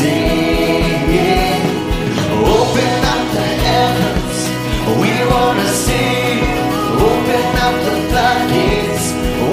[0.00, 0.08] Open
[3.04, 4.38] up the heavens,
[5.00, 6.40] we wanna see.
[7.08, 9.06] Open up the floodgates,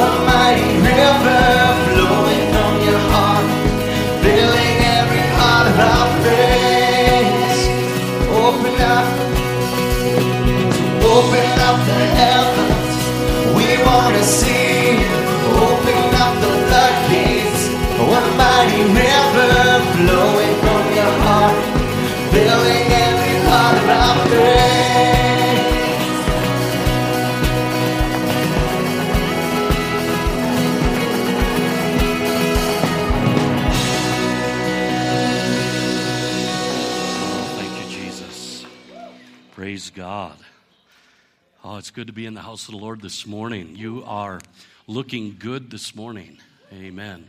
[0.06, 1.44] one mighty river
[1.92, 3.48] flowing from your heart,
[4.24, 5.26] filling every
[6.24, 7.62] face.
[8.46, 9.08] Open up,
[11.04, 12.96] open up the heavens,
[13.58, 15.04] we wanna see.
[15.68, 17.64] Open up the floodgates,
[18.00, 19.52] one mighty river
[19.92, 20.47] flowing
[39.98, 40.38] God.
[41.64, 43.76] Oh, it's good to be in the house of the Lord this morning.
[43.76, 44.40] You are
[44.86, 46.38] looking good this morning.
[46.72, 47.28] Amen.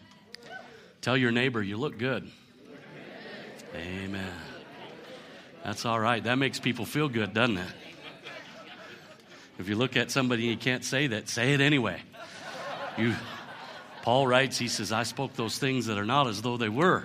[1.01, 2.31] Tell your neighbor you look good.
[3.74, 4.33] Amen.
[5.64, 6.22] That's all right.
[6.22, 7.69] That makes people feel good, doesn't it?
[9.58, 12.00] If you look at somebody and you can't say that, say it anyway.
[12.96, 13.14] You,
[14.02, 17.05] Paul writes, he says, I spoke those things that are not as though they were.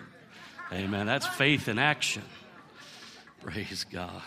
[0.71, 1.07] Amen.
[1.07, 2.23] That's faith in action.
[3.41, 4.21] Praise God.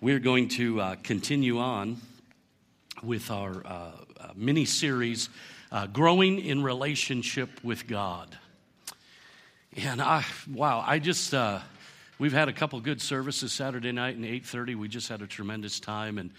[0.00, 1.98] We're going to uh, continue on
[3.02, 3.92] with our uh, uh,
[4.34, 5.28] mini series,
[5.70, 8.36] uh, Growing in Relationship with God.
[9.76, 11.60] And I, wow, I just, uh,
[12.18, 14.74] we've had a couple good services Saturday night and 8.30.
[14.74, 16.30] We just had a tremendous time and,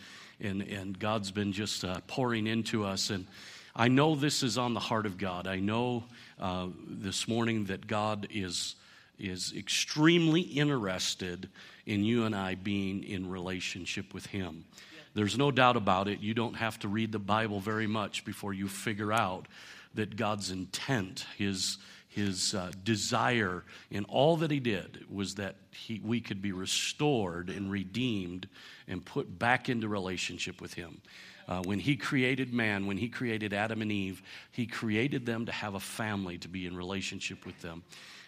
[0.41, 3.09] and, and God's been just uh, pouring into us.
[3.09, 3.25] And
[3.73, 5.47] I know this is on the heart of God.
[5.47, 6.03] I know
[6.41, 8.75] uh, this morning that God is,
[9.17, 11.47] is extremely interested
[11.85, 14.65] in you and I being in relationship with Him.
[15.13, 16.19] There's no doubt about it.
[16.19, 19.47] You don't have to read the Bible very much before you figure out
[19.95, 21.77] that God's intent, His,
[22.11, 27.49] his uh, desire in all that He did was that he, we could be restored
[27.49, 28.49] and redeemed
[28.85, 31.01] and put back into relationship with Him.
[31.47, 35.53] Uh, when he created man, when he created Adam and Eve, he created them to
[35.53, 37.81] have a family, to be in relationship with them.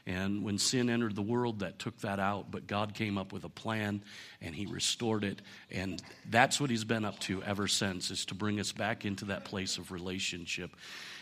[0.05, 2.51] And when sin entered the world, that took that out.
[2.51, 4.03] But God came up with a plan
[4.41, 5.41] and He restored it.
[5.71, 9.25] And that's what He's been up to ever since, is to bring us back into
[9.25, 10.71] that place of relationship.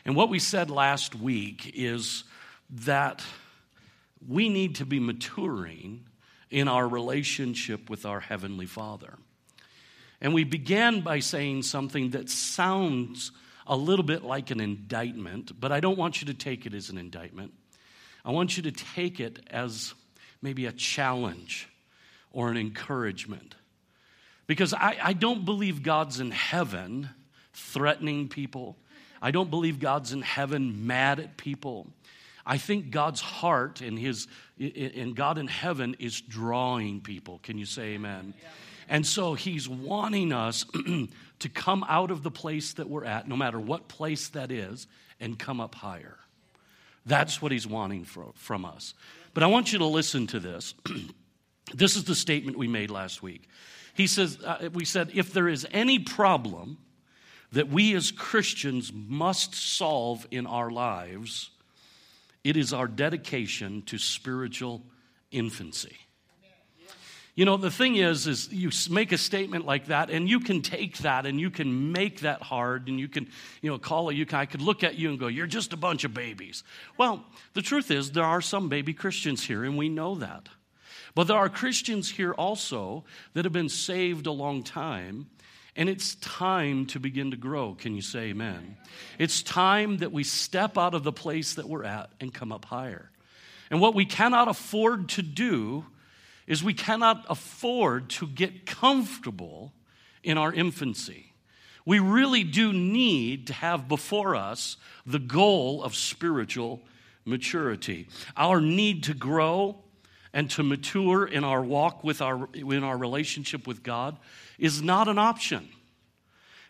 [0.06, 2.24] And what we said last week is
[2.72, 3.24] that
[4.28, 6.06] we need to be maturing
[6.50, 9.18] in our relationship with our Heavenly Father.
[10.20, 13.32] And we began by saying something that sounds
[13.66, 16.90] a little bit like an indictment, but I don't want you to take it as
[16.90, 17.54] an indictment.
[18.24, 19.94] I want you to take it as
[20.42, 21.70] maybe a challenge
[22.32, 23.56] or an encouragement.
[24.46, 27.10] Because I, I don't believe God's in heaven
[27.54, 28.78] threatening people.
[29.22, 31.88] I don't believe God's in heaven mad at people.
[32.46, 34.28] I think God's heart and his
[34.60, 37.40] and God in heaven is drawing people.
[37.44, 38.34] Can you say amen?
[38.88, 40.66] And so he's wanting us
[41.40, 44.86] to come out of the place that we're at, no matter what place that is,
[45.20, 46.18] and come up higher.
[47.06, 48.94] That's what he's wanting for, from us.
[49.34, 50.74] But I want you to listen to this.
[51.74, 53.48] this is the statement we made last week.
[53.94, 56.78] He says, uh, we said, if there is any problem
[57.52, 61.50] that we as Christians must solve in our lives,
[62.44, 64.84] it is our dedication to spiritual
[65.32, 65.98] infancy.
[67.34, 70.62] You know, the thing is, is you make a statement like that, and you can
[70.62, 73.30] take that and you can make that hard, and you can,
[73.62, 74.16] you know, call it.
[74.16, 76.64] You can, I could look at you and go, "You're just a bunch of babies."
[76.98, 80.50] Well, the truth is, there are some baby Christians here, and we know that.
[81.16, 85.28] But there are Christians here also that have been saved a long time,
[85.76, 87.76] and it's time to begin to grow.
[87.76, 88.78] Can you say amen?
[89.18, 92.66] It's time that we step out of the place that we're at and come up
[92.66, 93.10] higher.
[93.70, 95.86] And what we cannot afford to do
[96.46, 99.72] is we cannot afford to get comfortable
[100.24, 101.34] in our infancy.
[101.86, 106.82] We really do need to have before us the goal of spiritual
[107.26, 108.08] maturity.
[108.36, 109.78] Our need to grow
[110.34, 114.18] and to mature in our walk with our in our relationship with God
[114.62, 115.68] is not an option.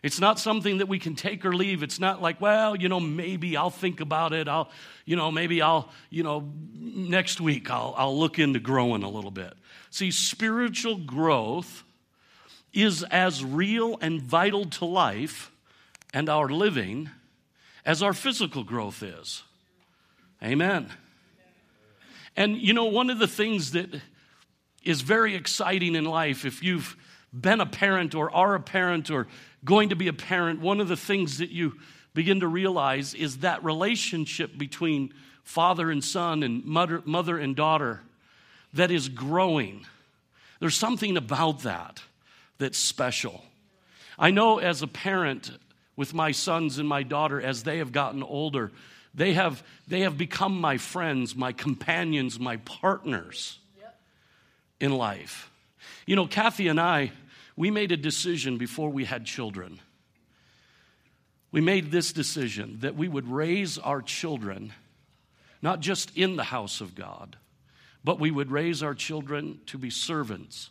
[0.02, 1.84] It's not something that we can take or leave.
[1.84, 4.48] It's not like, well, you know, maybe I'll think about it.
[4.48, 4.70] I'll,
[5.04, 9.30] you know, maybe I'll, you know, next week I'll, I'll look into growing a little
[9.30, 9.52] bit.
[9.90, 11.84] See, spiritual growth
[12.72, 15.52] is as real and vital to life
[16.12, 17.10] and our living
[17.84, 19.42] as our physical growth is.
[20.42, 20.88] Amen.
[22.36, 24.00] And you know, one of the things that
[24.82, 26.96] is very exciting in life, if you've
[27.32, 29.26] been a parent or are a parent or
[29.64, 31.74] going to be a parent, one of the things that you
[32.14, 35.12] begin to realize is that relationship between
[35.42, 38.00] father and son and mother, mother and daughter
[38.74, 39.86] that is growing.
[40.60, 42.02] There's something about that
[42.58, 43.44] that's special.
[44.18, 45.50] I know as a parent
[45.96, 48.70] with my sons and my daughter, as they have gotten older,
[49.14, 53.58] they have, they have become my friends, my companions, my partners
[54.80, 55.50] in life.
[56.06, 57.12] You know, Kathy and I,
[57.56, 59.80] we made a decision before we had children.
[61.50, 64.72] We made this decision that we would raise our children
[65.62, 67.36] not just in the house of God,
[68.04, 70.70] but we would raise our children to be servants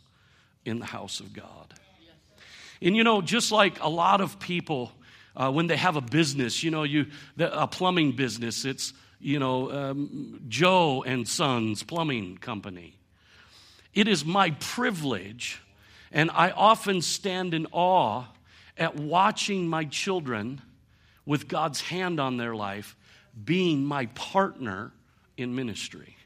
[0.64, 1.74] in the house of God.
[2.82, 4.92] And you know, just like a lot of people,
[5.34, 7.06] uh, when they have a business, you know, you
[7.36, 12.98] the, a plumbing business, it's you know um, Joe and Sons Plumbing Company.
[13.94, 15.60] It is my privilege,
[16.12, 18.24] and I often stand in awe
[18.76, 20.60] at watching my children
[21.26, 22.96] with God's hand on their life
[23.44, 24.92] being my partner
[25.36, 26.16] in ministry.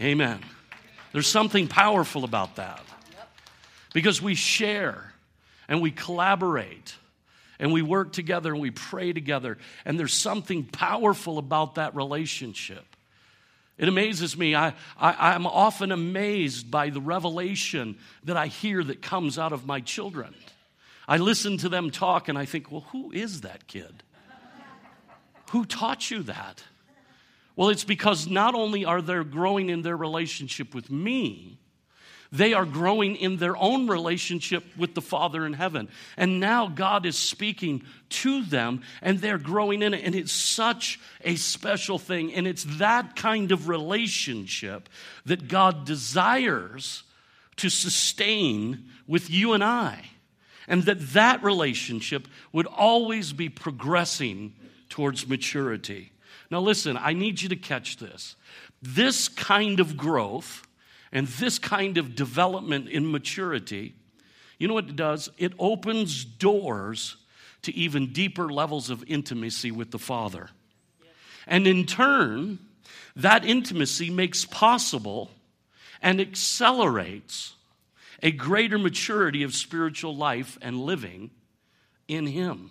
[0.00, 0.40] Amen.
[1.12, 2.82] There's something powerful about that
[3.92, 5.12] because we share
[5.68, 6.96] and we collaborate
[7.60, 12.93] and we work together and we pray together, and there's something powerful about that relationship.
[13.76, 14.54] It amazes me.
[14.54, 19.66] I, I, am often amazed by the revelation that I hear that comes out of
[19.66, 20.34] my children.
[21.08, 24.04] I listen to them talk and I think, well, who is that kid?
[25.50, 26.62] Who taught you that?
[27.56, 31.58] Well, it's because not only are they growing in their relationship with me,
[32.34, 35.88] they are growing in their own relationship with the Father in heaven.
[36.16, 40.04] And now God is speaking to them and they're growing in it.
[40.04, 42.34] And it's such a special thing.
[42.34, 44.88] And it's that kind of relationship
[45.26, 47.04] that God desires
[47.58, 50.04] to sustain with you and I.
[50.66, 54.54] And that that relationship would always be progressing
[54.88, 56.10] towards maturity.
[56.50, 58.34] Now, listen, I need you to catch this.
[58.82, 60.66] This kind of growth
[61.14, 63.94] and this kind of development in maturity,
[64.58, 65.30] you know what it does?
[65.38, 67.16] It opens doors
[67.62, 70.50] to even deeper levels of intimacy with the Father.
[71.46, 72.58] And in turn,
[73.16, 75.30] that intimacy makes possible
[76.02, 77.54] and accelerates
[78.22, 81.30] a greater maturity of spiritual life and living
[82.08, 82.70] in Him.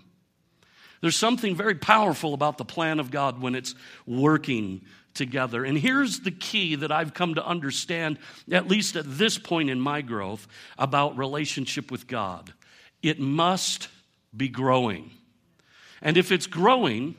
[1.01, 3.75] There's something very powerful about the plan of God when it's
[4.05, 4.81] working
[5.13, 5.63] together.
[5.63, 8.17] And here's the key that I've come to understand,
[8.51, 12.53] at least at this point in my growth, about relationship with God
[13.03, 13.89] it must
[14.35, 15.11] be growing.
[16.01, 17.15] And if it's growing,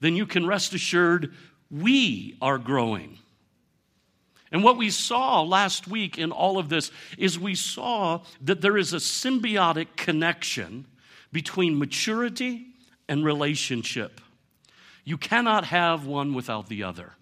[0.00, 1.34] then you can rest assured
[1.70, 3.18] we are growing.
[4.52, 8.78] And what we saw last week in all of this is we saw that there
[8.78, 10.86] is a symbiotic connection
[11.32, 12.68] between maturity
[13.08, 14.20] and relationship.
[15.04, 17.12] You cannot have one without the other.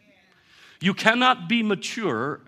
[0.85, 2.43] You cannot be mature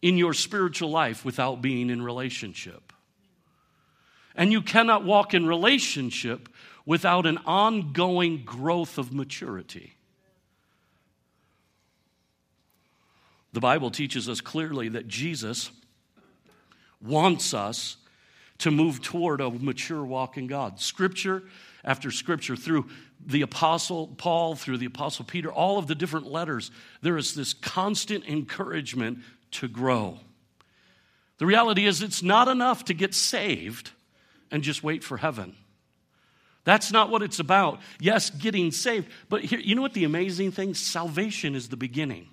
[0.00, 2.90] in your spiritual life without being in relationship.
[4.34, 6.48] And you cannot walk in relationship
[6.86, 9.92] without an ongoing growth of maturity.
[13.52, 15.70] The Bible teaches us clearly that Jesus
[17.02, 17.98] wants us
[18.60, 20.80] to move toward a mature walk in God.
[20.80, 21.42] Scripture
[21.84, 22.88] after scripture through
[23.26, 26.70] the apostle Paul, through the apostle Peter, all of the different letters,
[27.02, 29.18] there is this constant encouragement
[29.52, 30.18] to grow.
[31.38, 33.90] The reality is, it's not enough to get saved
[34.50, 35.54] and just wait for heaven.
[36.64, 37.80] That's not what it's about.
[37.98, 39.08] Yes, getting saved.
[39.28, 40.74] But here, you know what the amazing thing?
[40.74, 42.28] Salvation is the beginning.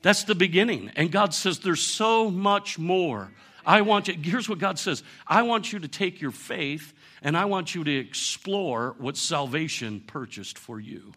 [0.00, 0.92] That's the beginning.
[0.96, 3.30] And God says there's so much more.
[3.66, 7.36] I want you, here's what God says I want you to take your faith and
[7.36, 11.12] I want you to explore what salvation purchased for you.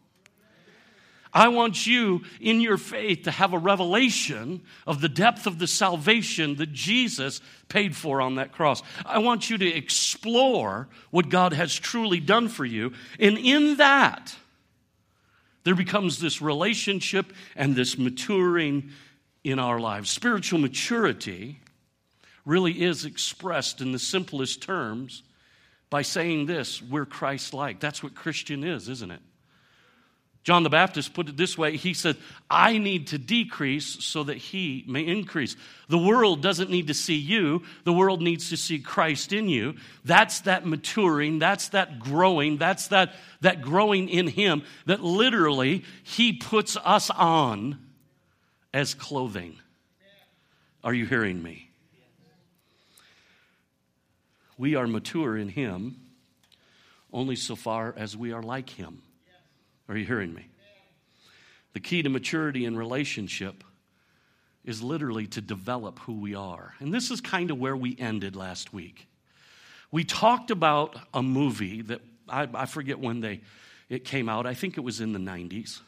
[1.33, 5.67] I want you in your faith to have a revelation of the depth of the
[5.67, 7.39] salvation that Jesus
[7.69, 8.83] paid for on that cross.
[9.05, 12.91] I want you to explore what God has truly done for you.
[13.17, 14.35] And in that,
[15.63, 18.91] there becomes this relationship and this maturing
[19.43, 20.09] in our lives.
[20.09, 21.59] Spiritual maturity
[22.45, 25.23] really is expressed in the simplest terms
[25.91, 27.79] by saying this we're Christ like.
[27.79, 29.21] That's what Christian is, isn't it?
[30.43, 32.17] John the Baptist put it this way He said,
[32.49, 35.55] I need to decrease so that He may increase.
[35.87, 39.75] The world doesn't need to see you, the world needs to see Christ in you.
[40.03, 46.33] That's that maturing, that's that growing, that's that, that growing in Him that literally He
[46.33, 47.77] puts us on
[48.73, 49.57] as clothing.
[50.83, 51.70] Are you hearing me?
[54.61, 55.99] We are mature in Him
[57.11, 59.01] only so far as we are like Him.
[59.89, 60.49] Are you hearing me?
[61.73, 63.63] The key to maturity in relationship
[64.63, 66.75] is literally to develop who we are.
[66.77, 69.07] And this is kind of where we ended last week.
[69.91, 73.41] We talked about a movie that I, I forget when they
[73.89, 74.45] it came out.
[74.45, 75.79] I think it was in the 90s.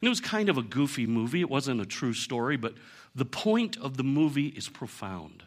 [0.00, 1.42] And it was kind of a goofy movie.
[1.42, 2.76] It wasn't a true story, but
[3.14, 5.42] the point of the movie is profound.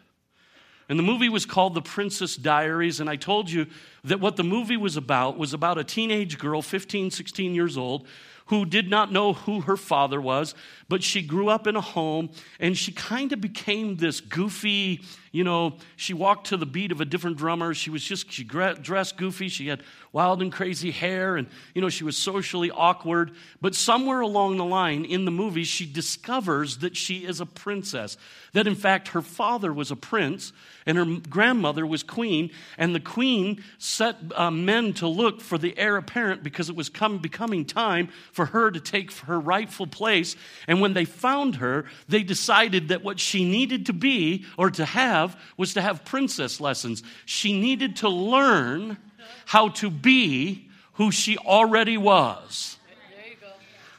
[0.90, 2.98] And the movie was called The Princess Diaries.
[2.98, 3.68] And I told you
[4.02, 8.08] that what the movie was about was about a teenage girl, 15, 16 years old,
[8.50, 10.56] who did not know who her father was,
[10.88, 12.28] but she grew up in a home
[12.58, 17.00] and she kind of became this goofy, you know, she walked to the beat of
[17.00, 17.72] a different drummer.
[17.74, 19.48] She was just, she dressed goofy.
[19.48, 23.30] She had wild and crazy hair and, you know, she was socially awkward.
[23.60, 28.16] But somewhere along the line in the movie, she discovers that she is a princess.
[28.52, 30.52] That in fact, her father was a prince
[30.84, 32.50] and her grandmother was queen.
[32.76, 36.88] And the queen set uh, men to look for the heir apparent because it was
[36.88, 38.08] come, becoming time
[38.40, 40.34] for her to take her rightful place.
[40.66, 44.86] And when they found her, they decided that what she needed to be or to
[44.86, 47.02] have was to have princess lessons.
[47.26, 48.96] She needed to learn
[49.44, 52.78] how to be who she already was.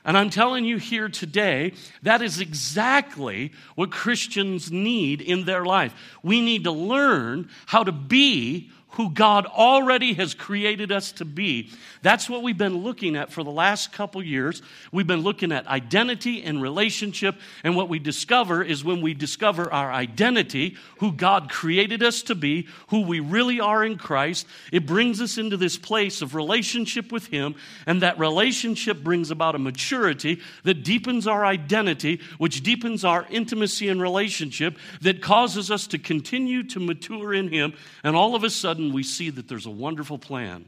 [0.04, 5.94] And I'm telling you here today, that is exactly what Christians need in their life.
[6.24, 11.72] We need to learn how to be who God already has created us to be.
[12.02, 14.62] That's what we've been looking at for the last couple years.
[14.92, 19.72] We've been looking at identity and relationship, and what we discover is when we discover
[19.72, 24.86] our identity, who God created us to be, who we really are in Christ, it
[24.86, 27.56] brings us into this place of relationship with Him,
[27.86, 33.88] and that relationship brings about a maturity that deepens our identity, which deepens our intimacy
[33.88, 38.50] and relationship, that causes us to continue to mature in Him, and all of a
[38.50, 40.66] sudden, sudden we see that there's a wonderful plan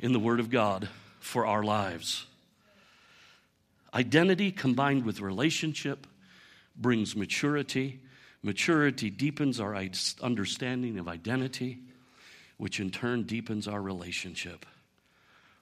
[0.00, 0.88] in the Word of God
[1.20, 2.26] for our lives.
[3.94, 6.06] Identity combined with relationship
[6.74, 8.00] brings maturity.
[8.42, 9.76] Maturity deepens our
[10.22, 11.80] understanding of identity,
[12.56, 14.64] which in turn deepens our relationship.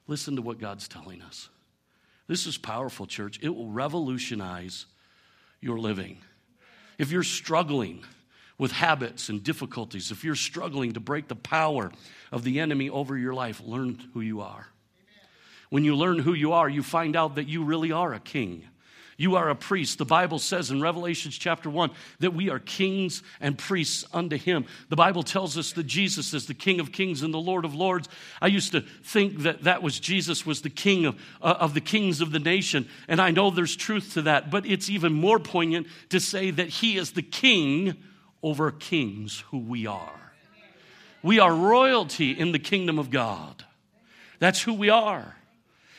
[0.07, 1.49] Listen to what God's telling us.
[2.27, 3.39] This is powerful, church.
[3.43, 4.85] It will revolutionize
[5.59, 6.17] your living.
[6.97, 8.05] If you're struggling,
[8.61, 11.91] with habits and difficulties, if you're struggling to break the power
[12.31, 14.67] of the enemy over your life, learn who you are.
[15.71, 18.63] When you learn who you are, you find out that you really are a king.
[19.17, 19.97] You are a priest.
[19.97, 21.89] The Bible says in Revelations chapter 1
[22.19, 24.65] that we are kings and priests unto him.
[24.89, 27.73] The Bible tells us that Jesus is the King of kings and the Lord of
[27.73, 28.09] lords.
[28.43, 31.81] I used to think that that was Jesus was the king of, uh, of the
[31.81, 35.39] kings of the nation, and I know there's truth to that, but it's even more
[35.39, 37.97] poignant to say that he is the king
[38.43, 40.19] over kings who we are.
[41.23, 43.63] We are royalty in the kingdom of God.
[44.39, 45.35] That's who we are.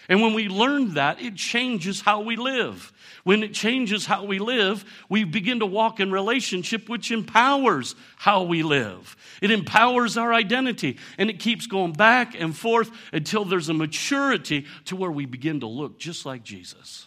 [0.09, 2.93] And when we learn that, it changes how we live.
[3.23, 8.43] When it changes how we live, we begin to walk in relationship, which empowers how
[8.43, 9.17] we live.
[9.41, 14.67] It empowers our identity, and it keeps going back and forth until there's a maturity
[14.87, 17.07] to where we begin to look just like Jesus.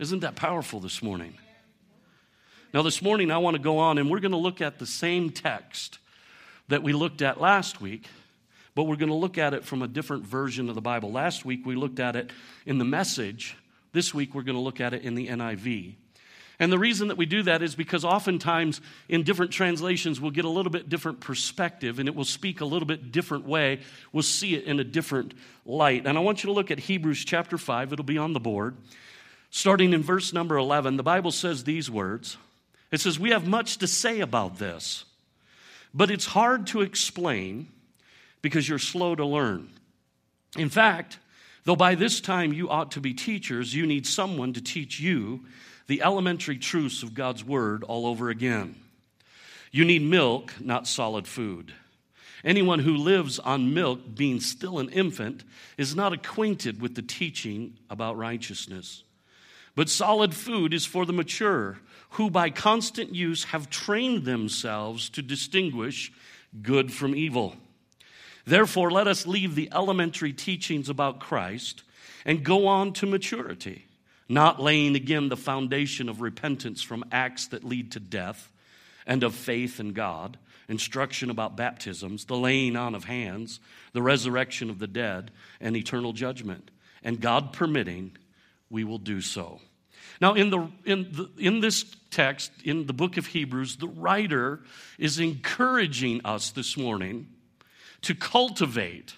[0.00, 1.38] Isn't that powerful this morning?
[2.74, 4.86] Now, this morning, I want to go on and we're going to look at the
[4.86, 5.98] same text
[6.68, 8.06] that we looked at last week,
[8.74, 11.12] but we're going to look at it from a different version of the Bible.
[11.12, 12.30] Last week, we looked at it
[12.64, 13.58] in the message.
[13.92, 15.96] This week, we're going to look at it in the NIV.
[16.58, 20.46] And the reason that we do that is because oftentimes in different translations, we'll get
[20.46, 23.80] a little bit different perspective and it will speak a little bit different way.
[24.12, 25.34] We'll see it in a different
[25.66, 26.06] light.
[26.06, 28.76] And I want you to look at Hebrews chapter 5, it'll be on the board.
[29.50, 32.38] Starting in verse number 11, the Bible says these words.
[32.92, 35.04] It says, We have much to say about this,
[35.92, 37.68] but it's hard to explain
[38.42, 39.70] because you're slow to learn.
[40.56, 41.18] In fact,
[41.64, 45.40] though by this time you ought to be teachers, you need someone to teach you
[45.86, 48.76] the elementary truths of God's Word all over again.
[49.70, 51.72] You need milk, not solid food.
[52.44, 55.44] Anyone who lives on milk, being still an infant,
[55.78, 59.04] is not acquainted with the teaching about righteousness.
[59.74, 61.78] But solid food is for the mature
[62.12, 66.12] who by constant use have trained themselves to distinguish
[66.60, 67.56] good from evil.
[68.44, 71.82] Therefore, let us leave the elementary teachings about Christ
[72.26, 73.86] and go on to maturity,
[74.28, 78.50] not laying again the foundation of repentance from acts that lead to death
[79.06, 80.36] and of faith in God,
[80.68, 83.58] instruction about baptisms, the laying on of hands,
[83.94, 86.70] the resurrection of the dead, and eternal judgment.
[87.02, 88.16] And God permitting,
[88.68, 89.60] we will do so.
[90.20, 94.60] Now, in, the, in, the, in this text, in the book of Hebrews, the writer
[94.98, 97.28] is encouraging us this morning
[98.02, 99.14] to cultivate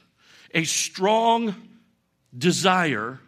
[0.54, 1.54] a strong
[2.36, 3.20] desire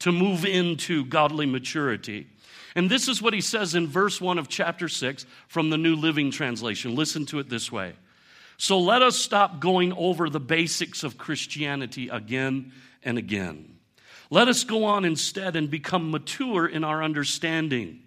[0.00, 2.26] to move into godly maturity.
[2.74, 5.96] And this is what he says in verse 1 of chapter 6 from the New
[5.96, 6.94] Living Translation.
[6.94, 7.94] Listen to it this way.
[8.58, 12.72] So let us stop going over the basics of Christianity again
[13.02, 13.75] and again.
[14.30, 18.00] Let us go on instead and become mature in our understanding.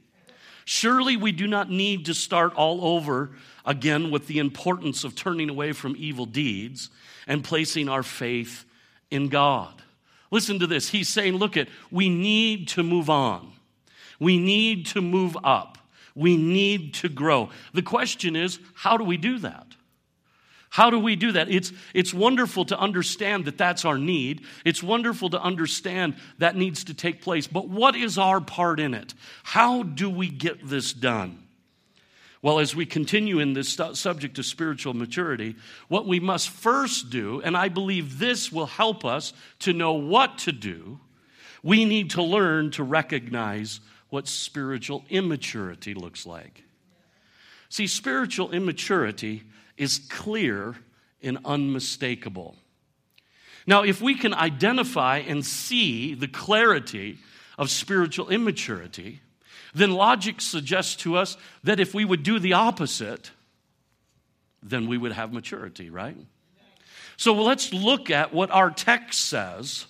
[0.66, 3.32] Surely we do not need to start all over
[3.66, 6.90] again with the importance of turning away from evil deeds
[7.28, 8.66] and placing our faith
[9.10, 9.82] in God.
[10.32, 10.90] Listen to this.
[10.90, 13.52] He's saying, look at, we need to move on.
[14.20, 15.78] We need to move up.
[16.14, 17.50] We need to grow.
[17.74, 19.69] The question is, how do we do that?
[20.70, 21.50] How do we do that?
[21.50, 24.46] It's, it's wonderful to understand that that's our need.
[24.66, 27.48] It's wonderful to understand that needs to take place.
[27.48, 29.14] But what is our part in it?
[29.44, 31.44] How do we get this done?
[32.42, 35.56] Well, as we continue in this subject of spiritual maturity,
[35.90, 40.38] what we must first do, and I believe this will help us to know what
[40.40, 41.00] to do,
[41.64, 46.64] we need to learn to recognize what spiritual immaturity looks like.
[47.68, 49.44] See, spiritual immaturity
[49.80, 50.76] is clear
[51.24, 52.56] and unmistakable.
[53.66, 57.18] Now, if we can identify and see the clarity
[57.58, 59.22] of spiritual immaturity,
[59.74, 63.32] then logic suggests to us that if we would do the opposite,
[64.62, 66.18] then we would have maturity, right?
[67.18, 69.86] So let's look at what our text says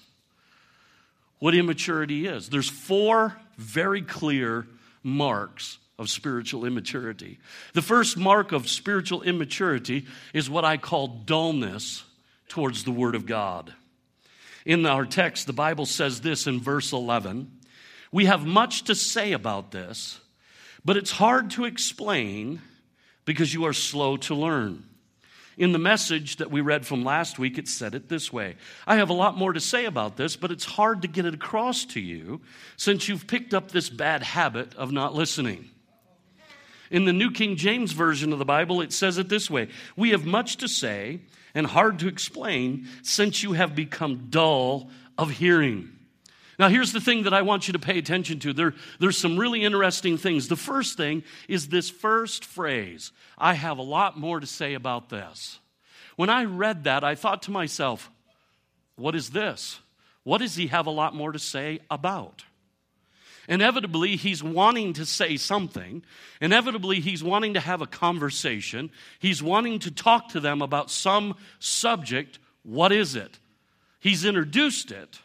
[1.37, 2.49] what immaturity is.
[2.49, 4.67] There's four very clear
[5.03, 7.37] marks of spiritual immaturity.
[7.73, 12.03] The first mark of spiritual immaturity is what I call dullness
[12.47, 13.73] towards the Word of God.
[14.65, 17.51] In our text, the Bible says this in verse 11
[18.11, 20.19] We have much to say about this,
[20.85, 22.61] but it's hard to explain
[23.25, 24.85] because you are slow to learn.
[25.57, 28.55] In the message that we read from last week, it said it this way
[28.87, 31.33] I have a lot more to say about this, but it's hard to get it
[31.33, 32.39] across to you
[32.77, 35.69] since you've picked up this bad habit of not listening.
[36.91, 40.09] In the New King James Version of the Bible, it says it this way We
[40.11, 41.19] have much to say
[41.53, 45.91] and hard to explain since you have become dull of hearing.
[46.57, 48.51] Now, here's the thing that I want you to pay attention to.
[48.51, 50.49] There, there's some really interesting things.
[50.49, 55.09] The first thing is this first phrase I have a lot more to say about
[55.09, 55.59] this.
[56.17, 58.11] When I read that, I thought to myself,
[58.97, 59.79] what is this?
[60.23, 62.43] What does he have a lot more to say about?
[63.49, 66.03] Inevitably, he's wanting to say something.
[66.39, 68.91] Inevitably, he's wanting to have a conversation.
[69.17, 72.39] He's wanting to talk to them about some subject.
[72.63, 73.39] What is it?
[73.99, 75.19] He's introduced it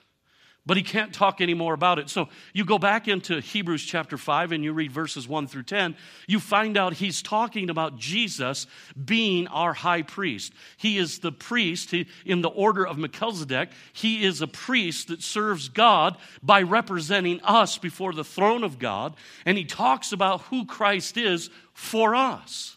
[0.66, 2.08] but he can't talk anymore about it.
[2.08, 5.96] So you go back into Hebrews chapter 5 and you read verses 1 through 10,
[6.26, 8.66] you find out he's talking about Jesus
[9.02, 10.52] being our high priest.
[10.76, 13.70] He is the priest he, in the order of Melchizedek.
[13.92, 19.16] He is a priest that serves God by representing us before the throne of God.
[19.44, 22.76] And he talks about who Christ is for us.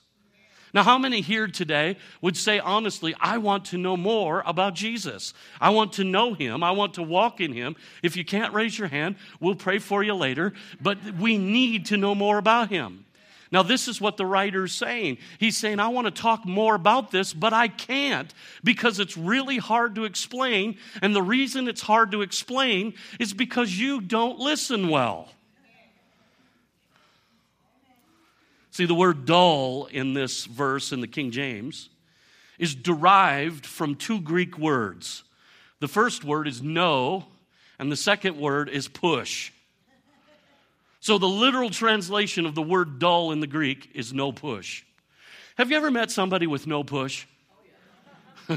[0.77, 5.33] Now, how many here today would say, honestly, I want to know more about Jesus?
[5.59, 6.61] I want to know him.
[6.61, 7.75] I want to walk in him.
[8.03, 11.97] If you can't raise your hand, we'll pray for you later, but we need to
[11.97, 13.05] know more about him.
[13.51, 15.17] Now, this is what the writer is saying.
[15.39, 18.31] He's saying, I want to talk more about this, but I can't
[18.63, 20.77] because it's really hard to explain.
[21.01, 25.29] And the reason it's hard to explain is because you don't listen well.
[28.77, 31.89] See, the word dull in this verse in the King James
[32.59, 35.23] is derived from two Greek words.
[35.79, 37.25] The first word is no,
[37.79, 39.51] and the second word is push.
[40.99, 44.83] So the literal translation of the word dull in the Greek is no push.
[45.55, 47.25] Have you ever met somebody with no push?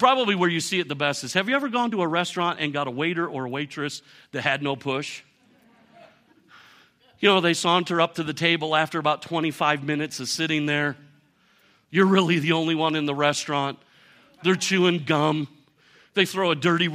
[0.00, 2.58] Probably where you see it the best is have you ever gone to a restaurant
[2.58, 5.22] and got a waiter or a waitress that had no push?
[7.18, 10.96] You know, they saunter up to the table after about 25 minutes of sitting there.
[11.90, 13.78] You're really the only one in the restaurant.
[14.42, 15.48] They're chewing gum.
[16.14, 16.88] They throw a dirty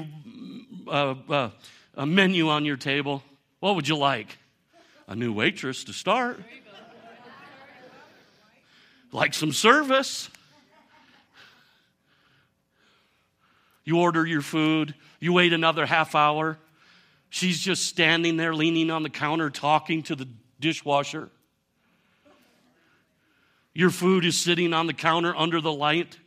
[0.88, 1.50] uh, uh,
[1.96, 3.24] a menu on your table.
[3.60, 4.38] What would you like?
[5.08, 6.40] A new waitress to start.
[9.12, 10.30] Like some service.
[13.84, 14.94] You order your food.
[15.20, 16.58] You wait another half hour.
[17.32, 20.28] She's just standing there leaning on the counter talking to the
[20.60, 21.30] dishwasher.
[23.74, 26.20] Your food is sitting on the counter under the light.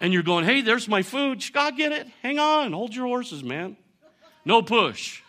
[0.00, 1.44] And you're going, hey, there's my food.
[1.52, 2.06] God, get it.
[2.22, 2.72] Hang on.
[2.72, 3.76] Hold your horses, man.
[4.46, 5.20] No push.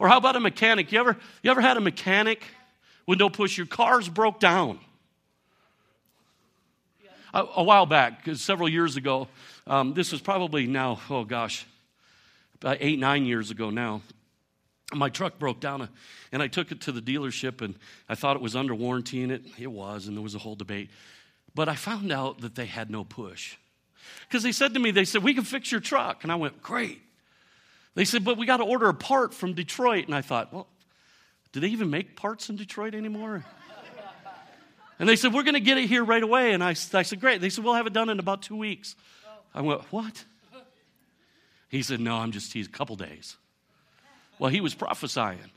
[0.00, 0.90] Or how about a mechanic?
[0.90, 2.42] You ever, you ever had a mechanic
[3.06, 3.56] with no push?
[3.56, 4.80] Your car's broke down.
[7.32, 9.28] A, a while back, several years ago,
[9.68, 11.66] um, this was probably now, oh gosh,
[12.64, 14.00] about eight, nine years ago now.
[14.94, 15.86] My truck broke down, uh,
[16.32, 17.74] and I took it to the dealership, and
[18.08, 20.54] I thought it was under warranty, and it, it was, and there was a whole
[20.54, 20.88] debate.
[21.54, 23.56] But I found out that they had no push.
[24.26, 26.22] Because they said to me, they said, We can fix your truck.
[26.22, 27.02] And I went, Great.
[27.94, 30.06] They said, But we got to order a part from Detroit.
[30.06, 30.66] And I thought, Well,
[31.52, 33.44] do they even make parts in Detroit anymore?
[34.96, 36.52] And they said, We're going to get it here right away.
[36.52, 37.40] And I, I said, Great.
[37.40, 38.94] They said, We'll have it done in about two weeks.
[39.52, 40.24] I went, What?
[41.74, 43.36] He said, No, I'm just teasing, a couple days.
[44.38, 45.50] Well, he was prophesying.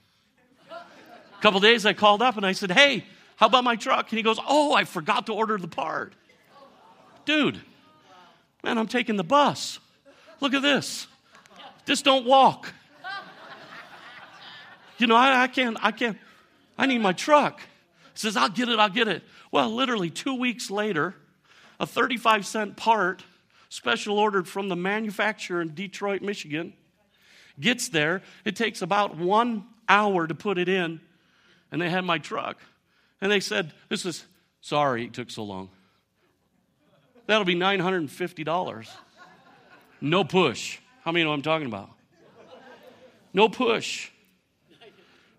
[0.71, 4.09] A couple days I called up and I said, Hey, how about my truck?
[4.09, 6.13] And he goes, Oh, I forgot to order the part.
[7.25, 7.61] Dude,
[8.63, 9.77] man, I'm taking the bus.
[10.41, 11.05] Look at this.
[11.85, 12.73] Just don't walk.
[14.97, 16.17] You know, I, I can't, I can't,
[16.79, 17.59] I need my truck.
[17.59, 19.21] He says, I'll get it, I'll get it.
[19.51, 21.13] Well, literally two weeks later,
[21.79, 23.23] a 35 cent part,
[23.69, 26.73] special ordered from the manufacturer in Detroit, Michigan,
[27.59, 28.21] gets there.
[28.45, 31.01] It takes about one hour to put it in,
[31.71, 32.57] and they had my truck.
[33.21, 34.25] And they said, This is,
[34.61, 35.69] sorry it took so long.
[37.25, 38.89] That'll be $950.
[39.99, 40.79] No push.
[41.03, 41.89] How many know what I'm talking about?
[43.33, 44.09] No push.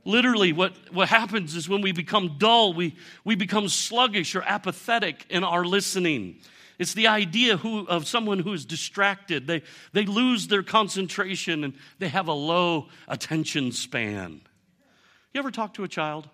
[0.05, 5.27] Literally, what, what happens is when we become dull, we, we become sluggish or apathetic
[5.29, 6.41] in our listening.
[6.79, 9.47] It's the idea who, of someone who is distracted.
[9.47, 9.62] They,
[9.93, 14.41] they lose their concentration and they have a low attention span.
[15.35, 16.29] You ever talk to a child?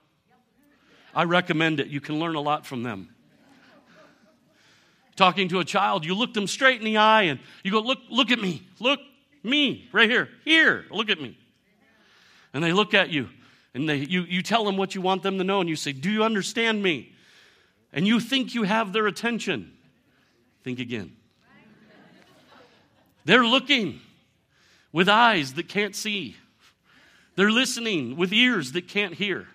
[1.15, 1.87] I recommend it.
[1.87, 3.09] You can learn a lot from them.
[5.17, 8.01] Talking to a child, you look them straight in the eye and you go, Look,
[8.11, 8.67] look at me.
[8.81, 8.99] Look,
[9.45, 10.29] me, right here.
[10.45, 11.39] Here, look at me.
[12.53, 13.29] And they look at you
[13.75, 15.93] and they, you, you tell them what you want them to know and you say,
[15.93, 17.13] Do you understand me?
[17.93, 19.73] And you think you have their attention.
[20.65, 21.13] Think again.
[23.27, 24.01] They're looking
[24.93, 26.37] with eyes that can't see.
[27.37, 29.47] They're listening with ears that can't hear.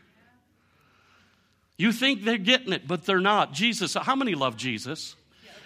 [1.77, 3.53] You think they're getting it, but they're not.
[3.53, 5.15] Jesus, how many love Jesus?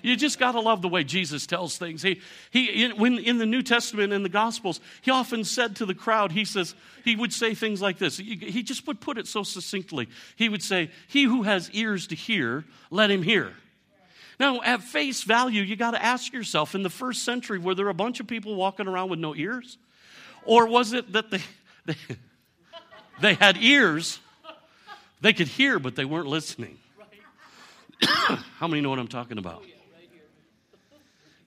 [0.03, 2.03] You just got to love the way Jesus tells things.
[2.03, 5.85] He, he, in, when in the New Testament, in the Gospels, he often said to
[5.85, 6.75] the crowd, he says,
[7.05, 8.17] he would say things like this.
[8.17, 10.09] He, he just would put it so succinctly.
[10.35, 13.53] He would say, He who has ears to hear, let him hear.
[14.39, 17.89] Now, at face value, you got to ask yourself in the first century, were there
[17.89, 19.77] a bunch of people walking around with no ears?
[20.45, 21.41] Or was it that they,
[21.85, 21.95] they,
[23.21, 24.19] they had ears
[25.23, 26.77] they could hear, but they weren't listening.
[28.03, 29.63] How many know what I'm talking about?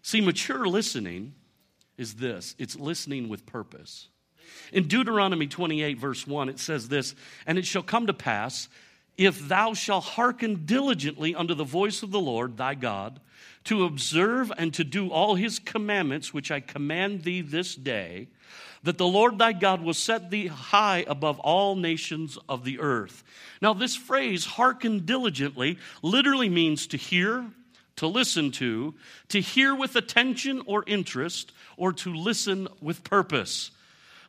[0.01, 1.35] See, mature listening
[1.99, 4.09] is this it's listening with purpose.
[4.73, 7.15] In Deuteronomy 28, verse 1, it says this
[7.47, 8.71] And it shall come to pass,
[9.17, 13.21] if thou shalt hearken diligently unto the voice of the Lord thy God,
[13.65, 18.29] to observe and to do all his commandments which I command thee this day,
[18.85, 23.25] that the Lord thy God will set thee high above all nations of the earth.
[23.61, 27.45] Now, this phrase, hearken diligently, literally means to hear,
[27.97, 28.95] to listen to,
[29.31, 33.73] to hear with attention or interest, or to listen with purpose.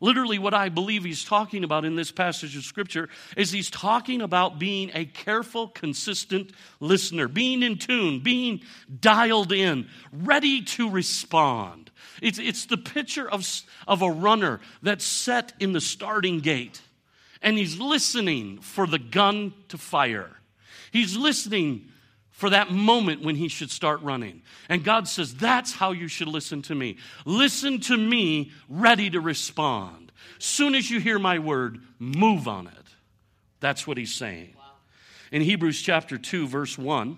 [0.02, 4.22] Literally, what I believe he's talking about in this passage of scripture is he's talking
[4.22, 8.62] about being a careful, consistent listener, being in tune, being
[9.00, 11.92] dialed in, ready to respond.
[12.22, 13.46] It's, it's the picture of,
[13.88, 16.82] of a runner that's set in the starting gate
[17.42, 20.32] and he's listening for the gun to fire.
[20.92, 21.90] He's listening
[22.38, 24.44] for that moment when he should start running.
[24.70, 26.98] And God says, That's how you should listen to me.
[27.26, 30.12] Listen to me, ready to respond.
[30.38, 32.74] Soon as you hear my word, move on it.
[33.60, 34.54] That's what he's saying.
[35.32, 37.18] In Hebrews chapter 2, verse 1,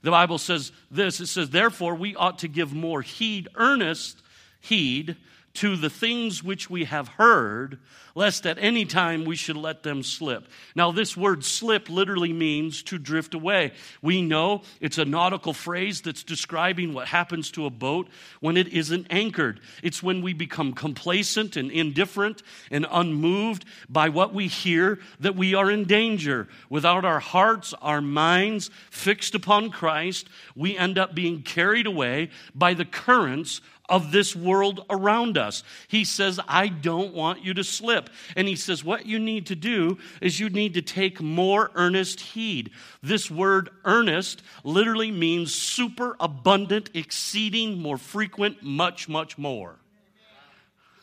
[0.00, 4.22] the Bible says this it says, Therefore, we ought to give more heed, earnest
[4.62, 5.18] heed
[5.54, 7.78] to the things which we have heard,
[8.14, 10.46] lest at any time we should let them slip.
[10.74, 13.72] Now, this word slip literally means to drift away.
[14.02, 18.08] We know it's a nautical phrase that's describing what happens to a boat
[18.40, 19.60] when it isn't anchored.
[19.82, 25.54] It's when we become complacent and indifferent and unmoved by what we hear that we
[25.54, 26.48] are in danger.
[26.68, 32.74] Without our hearts, our minds fixed upon Christ, we end up being carried away by
[32.74, 35.62] the currents of this world around us.
[35.88, 38.10] He says, I don't want you to slip.
[38.36, 42.20] And he says, what you need to do is you need to take more earnest
[42.20, 42.70] heed.
[43.02, 49.76] This word earnest literally means super abundant, exceeding, more frequent, much, much more.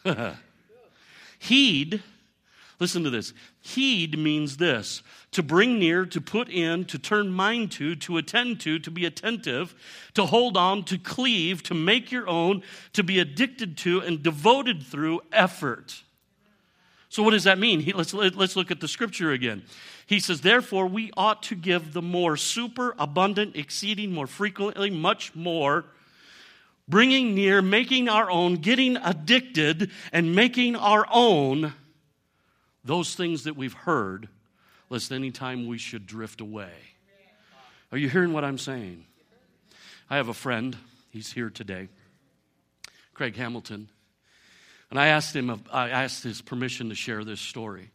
[1.39, 2.03] heed,
[2.79, 3.33] listen to this.
[3.65, 5.01] Heed means this
[5.31, 9.05] to bring near, to put in, to turn mind to, to attend to, to be
[9.05, 9.73] attentive,
[10.13, 12.61] to hold on, to cleave, to make your own,
[12.93, 16.03] to be addicted to, and devoted through effort.
[17.09, 17.79] So, what does that mean?
[17.79, 19.63] He, let's, let's look at the scripture again.
[20.05, 25.33] He says, Therefore, we ought to give the more super abundant, exceeding more frequently, much
[25.33, 25.85] more,
[26.87, 31.73] bringing near, making our own, getting addicted, and making our own
[32.85, 34.29] those things that we've heard
[34.89, 36.71] lest any time we should drift away.
[37.91, 39.05] Are you hearing what I'm saying?
[40.09, 40.77] I have a friend,
[41.09, 41.89] he's here today,
[43.13, 43.89] Craig Hamilton.
[44.91, 47.89] And I asked him, I asked his permission to share this story.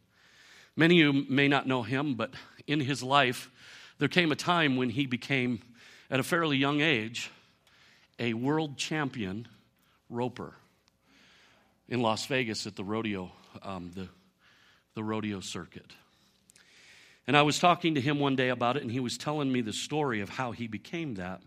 [0.75, 2.35] Many of you may not know him, but
[2.67, 3.51] in his life,
[3.99, 5.61] there came a time when he became,
[6.11, 7.31] at a fairly young age,
[8.19, 9.47] a world champion
[10.09, 10.55] roper
[11.89, 13.31] in Las Vegas at the rodeo,
[13.63, 14.09] um, the,
[15.01, 15.95] the rodeo circuit.
[17.27, 19.63] And I was talking to him one day about it, and he was telling me
[19.63, 21.41] the story of how he became that.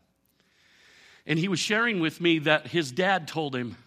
[1.27, 3.77] And he was sharing with me that his dad told him,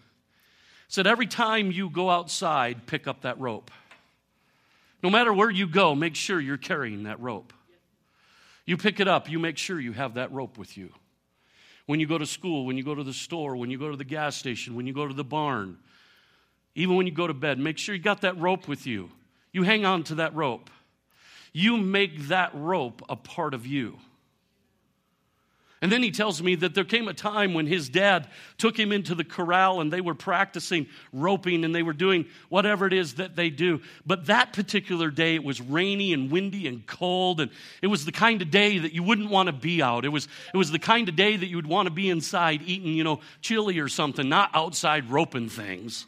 [0.87, 3.69] said, Every time you go outside, pick up that rope.
[5.03, 7.51] No matter where you go, make sure you're carrying that rope.
[8.65, 10.93] You pick it up, you make sure you have that rope with you.
[11.87, 13.97] When you go to school, when you go to the store, when you go to
[13.97, 15.77] the gas station, when you go to the barn,
[16.73, 19.09] even when you go to bed, make sure you got that rope with you.
[19.51, 20.69] You hang on to that rope
[21.57, 23.97] you make that rope a part of you.
[25.81, 28.27] And then he tells me that there came a time when his dad
[28.59, 32.85] took him into the corral and they were practicing roping and they were doing whatever
[32.85, 33.81] it is that they do.
[34.05, 37.49] But that particular day, it was rainy and windy and cold, and
[37.81, 40.05] it was the kind of day that you wouldn't want to be out.
[40.05, 42.61] It was, it was the kind of day that you would want to be inside
[42.65, 46.05] eating, you know, chili or something, not outside roping things.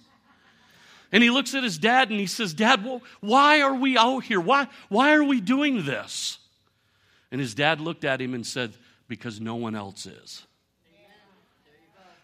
[1.12, 4.24] And he looks at his dad and he says, Dad, well, why are we out
[4.24, 4.40] here?
[4.40, 6.38] Why, why are we doing this?
[7.32, 8.74] And his dad looked at him and said,
[9.08, 10.44] Because no one else is.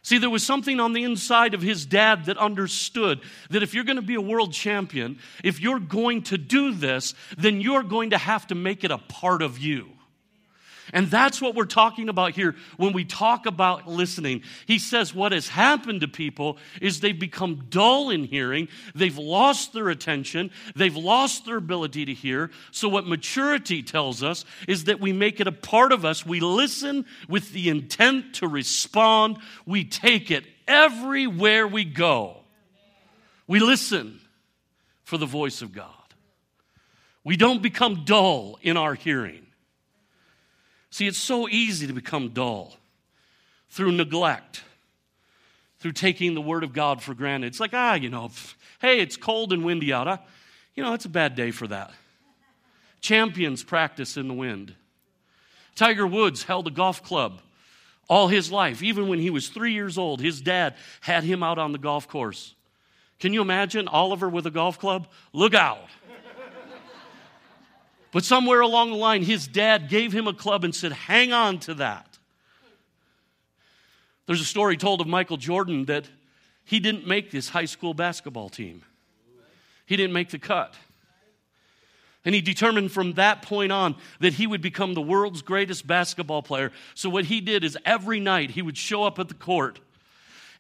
[0.06, 3.84] See, there was something on the inside of his dad that understood that if you're
[3.84, 8.12] going to be a world champion, if you're going to do this, then you're going
[8.12, 9.95] to have to make it a part of you.
[10.94, 14.44] And that's what we're talking about here when we talk about listening.
[14.66, 19.74] He says what has happened to people is they've become dull in hearing, they've lost
[19.74, 22.52] their attention, they've lost their ability to hear.
[22.72, 26.26] So, what maturity tells us is that we make it a part of us.
[26.26, 32.38] We listen with the intent to respond, we take it everywhere we go.
[33.48, 34.20] We listen
[35.04, 35.90] for the voice of God.
[37.24, 39.45] We don't become dull in our hearing.
[40.96, 42.72] See, it's so easy to become dull
[43.70, 44.64] through neglect,
[45.80, 47.48] through taking the Word of God for granted.
[47.48, 48.32] It's like, ah, you know,
[48.80, 50.08] hey, it's cold and windy out.
[50.08, 50.20] Huh?
[50.74, 51.92] You know, it's a bad day for that.
[53.02, 54.74] Champions practice in the wind.
[55.76, 57.42] Tiger Woods held a golf club
[58.08, 58.82] all his life.
[58.82, 62.08] Even when he was three years old, his dad had him out on the golf
[62.08, 62.56] course.
[63.20, 65.10] Can you imagine Oliver with a golf club?
[65.34, 65.90] Look out.
[68.16, 71.60] But somewhere along the line, his dad gave him a club and said, Hang on
[71.60, 72.18] to that.
[74.26, 76.06] There's a story told of Michael Jordan that
[76.64, 78.84] he didn't make this high school basketball team,
[79.86, 80.76] he didn't make the cut.
[82.24, 86.42] And he determined from that point on that he would become the world's greatest basketball
[86.42, 86.72] player.
[86.94, 89.82] So, what he did is every night he would show up at the court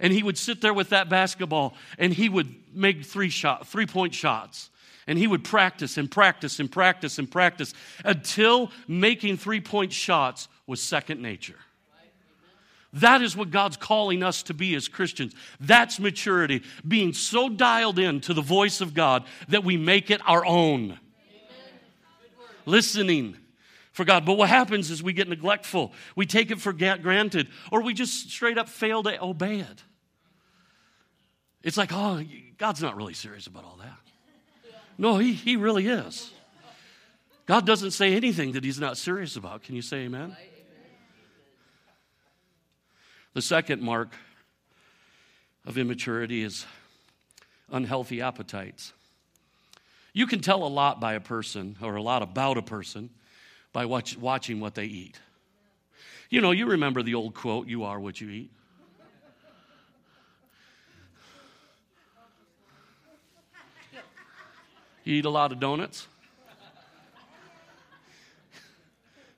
[0.01, 3.85] and he would sit there with that basketball and he would make three shot, three
[3.85, 4.71] point shots.
[5.07, 10.47] And he would practice and practice and practice and practice until making three point shots
[10.65, 11.57] was second nature.
[12.93, 15.35] That is what God's calling us to be as Christians.
[15.59, 20.21] That's maturity, being so dialed in to the voice of God that we make it
[20.25, 20.97] our own.
[22.65, 23.35] Listening
[23.91, 24.25] for God.
[24.25, 28.29] But what happens is we get neglectful, we take it for granted, or we just
[28.29, 29.83] straight up fail to obey it.
[31.63, 32.23] It's like, oh,
[32.57, 34.04] God's not really serious about all that.
[34.97, 36.31] No, he, he really is.
[37.45, 39.63] God doesn't say anything that he's not serious about.
[39.63, 40.35] Can you say amen?
[43.33, 44.13] The second mark
[45.65, 46.65] of immaturity is
[47.71, 48.93] unhealthy appetites.
[50.13, 53.09] You can tell a lot by a person or a lot about a person
[53.73, 55.19] by watch, watching what they eat.
[56.29, 58.51] You know, you remember the old quote, you are what you eat.
[65.05, 66.07] You eat a lot of donuts?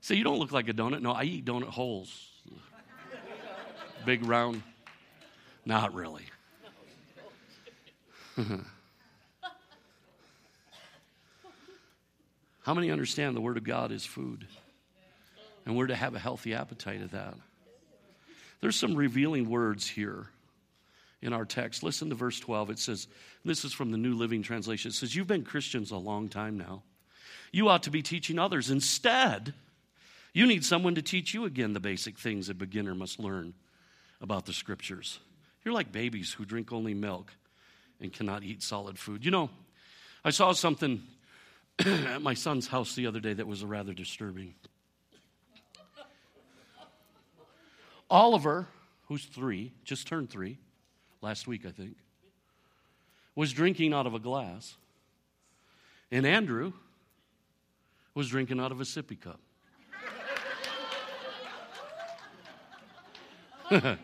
[0.02, 1.02] Say, you don't look like a donut.
[1.02, 2.30] No, I eat donut holes.
[4.06, 4.64] Big round.
[5.66, 6.24] Not really.
[12.62, 14.48] How many understand the Word of God is food?
[15.66, 17.34] And we're to have a healthy appetite of that.
[18.62, 20.30] There's some revealing words here
[21.22, 21.84] in our text.
[21.84, 22.72] Listen to verse 12.
[22.72, 23.08] It says,
[23.44, 24.90] This is from the New Living Translation.
[24.90, 26.84] It says, You've been Christians a long time now.
[27.52, 28.70] You ought to be teaching others.
[28.70, 29.54] Instead,
[30.34, 33.54] you need someone to teach you again the basic things a beginner must learn
[34.22, 35.20] about the scriptures.
[35.64, 37.34] You're like babies who drink only milk
[38.00, 39.26] and cannot eat solid food.
[39.26, 39.50] You know,
[40.24, 41.02] I saw something
[41.80, 44.54] at my son's house the other day that was rather disturbing.
[48.10, 48.68] Oliver,
[49.08, 50.60] who's three, just turned three
[51.22, 51.96] last week, I think,
[53.36, 54.76] was drinking out of a glass.
[56.12, 56.74] And Andrew
[58.14, 59.40] was drinking out of a sippy cup.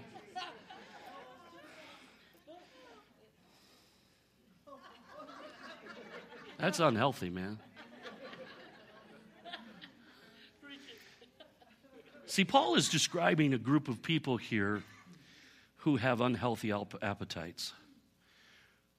[6.57, 7.59] That's unhealthy, man.
[12.25, 14.83] See, Paul is describing a group of people here
[15.83, 17.73] who have unhealthy appetites.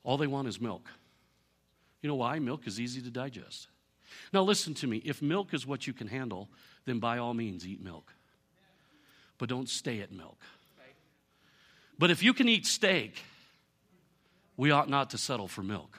[0.03, 0.87] All they want is milk.
[2.03, 2.39] You know why?
[2.39, 3.69] Milk is easy to digest.
[4.35, 4.99] Now, listen to me.
[4.99, 6.51] If milk is what you can handle,
[6.85, 8.13] then by all means eat milk.
[9.39, 10.39] But don't stay at milk.
[11.99, 13.23] But if you can eat steak,
[14.59, 15.99] we ought not to settle for milk.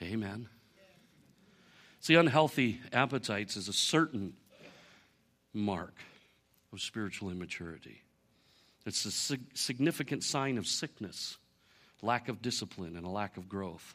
[0.00, 0.48] Amen.
[1.98, 4.34] See, unhealthy appetites is a certain
[5.52, 5.96] mark
[6.72, 8.03] of spiritual immaturity.
[8.86, 11.38] It's a significant sign of sickness,
[12.02, 13.94] lack of discipline, and a lack of growth.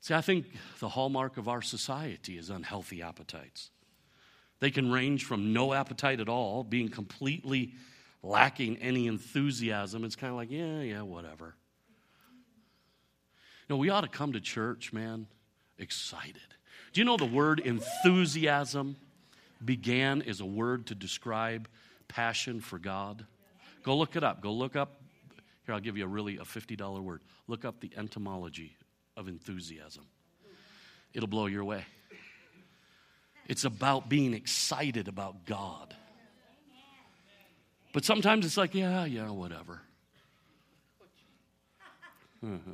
[0.00, 0.46] See, I think
[0.80, 3.70] the hallmark of our society is unhealthy appetites.
[4.60, 7.74] They can range from no appetite at all, being completely
[8.22, 10.04] lacking any enthusiasm.
[10.04, 11.54] It's kind of like, yeah, yeah, whatever.
[13.68, 15.26] Know, we ought to come to church, man,
[15.78, 16.36] excited.
[16.92, 18.96] Do you know the word enthusiasm
[19.64, 21.68] began as a word to describe
[22.06, 23.26] passion for God?
[23.84, 24.40] Go look it up.
[24.40, 25.00] Go look up.
[25.66, 27.20] Here, I'll give you a really a $50 word.
[27.46, 28.76] Look up the etymology
[29.16, 30.04] of enthusiasm.
[31.12, 31.84] It'll blow your way.
[33.46, 35.94] It's about being excited about God.
[37.92, 39.80] But sometimes it's like, yeah, yeah, whatever.
[42.42, 42.72] Uh-huh.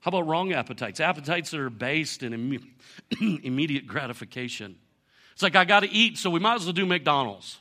[0.00, 1.00] How about wrong appetites?
[1.00, 4.76] Appetites that are based in Im- immediate gratification.
[5.32, 7.58] It's like, I got to eat, so we might as well do McDonald's.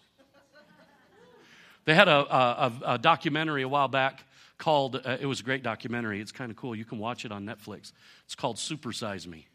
[1.87, 4.25] They had a, a, a documentary a while back
[4.57, 6.19] called, uh, it was a great documentary.
[6.19, 6.75] It's kind of cool.
[6.75, 7.93] You can watch it on Netflix.
[8.25, 9.47] It's called Supersize Me.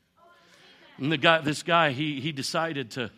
[0.96, 3.10] And the guy, this guy, he, he decided to,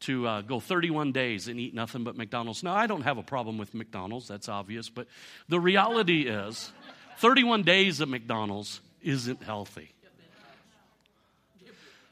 [0.00, 2.64] to uh, go 31 days and eat nothing but McDonald's.
[2.64, 5.06] Now, I don't have a problem with McDonald's, that's obvious, but
[5.48, 6.72] the reality is
[7.18, 9.92] 31 days at McDonald's isn't healthy.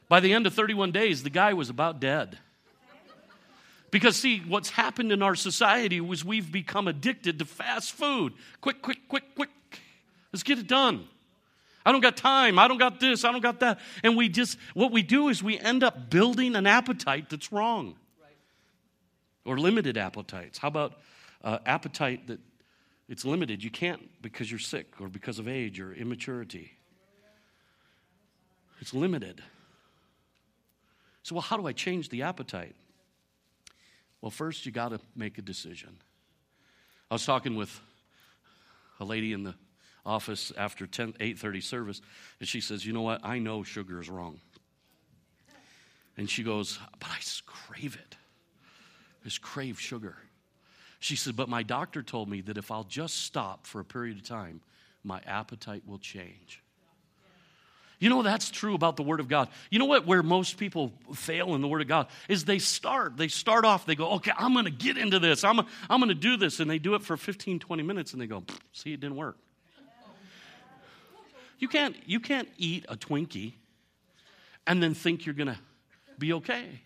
[0.07, 2.37] By the end of 31 days, the guy was about dead.
[3.97, 8.33] Because, see, what's happened in our society was we've become addicted to fast food.
[8.61, 9.49] Quick, quick, quick, quick.
[10.31, 11.07] Let's get it done.
[11.83, 12.59] I don't got time.
[12.59, 13.25] I don't got this.
[13.25, 13.79] I don't got that.
[14.03, 17.95] And we just, what we do is we end up building an appetite that's wrong
[19.45, 20.59] or limited appetites.
[20.59, 20.93] How about
[21.43, 22.39] uh, appetite that
[23.09, 23.63] it's limited?
[23.63, 26.73] You can't because you're sick or because of age or immaturity.
[28.79, 29.41] It's limited.
[31.23, 32.75] So, well, how do I change the appetite?
[34.21, 35.97] Well, first, you got to make a decision.
[37.09, 37.79] I was talking with
[38.99, 39.55] a lady in the
[40.05, 42.01] office after 10, 8.30 service,
[42.39, 43.21] and she says, you know what?
[43.23, 44.39] I know sugar is wrong.
[46.17, 48.15] And she goes, but I just crave it.
[49.21, 50.17] I just crave sugar.
[50.99, 54.17] She said, but my doctor told me that if I'll just stop for a period
[54.17, 54.61] of time,
[55.03, 56.63] my appetite will change.
[57.99, 59.49] You know, that's true about the Word of God.
[59.71, 63.17] You know what, where most people fail in the Word of God is they start.
[63.17, 65.43] They start off, they go, okay, I'm going to get into this.
[65.43, 66.59] I'm, I'm going to do this.
[66.59, 69.37] And they do it for 15, 20 minutes and they go, see, it didn't work.
[71.59, 73.53] You can't, you can't eat a Twinkie
[74.67, 75.57] and then think you're going to
[76.19, 76.81] be okay.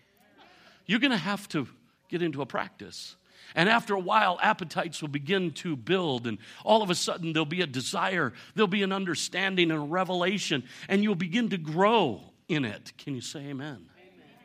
[0.86, 1.68] You're going to have to
[2.08, 3.16] get into a practice.
[3.54, 7.46] And after a while, appetites will begin to build, and all of a sudden, there'll
[7.46, 12.20] be a desire, there'll be an understanding and a revelation, and you'll begin to grow
[12.48, 12.92] in it.
[12.98, 13.88] Can you say amen?
[13.96, 14.36] amen?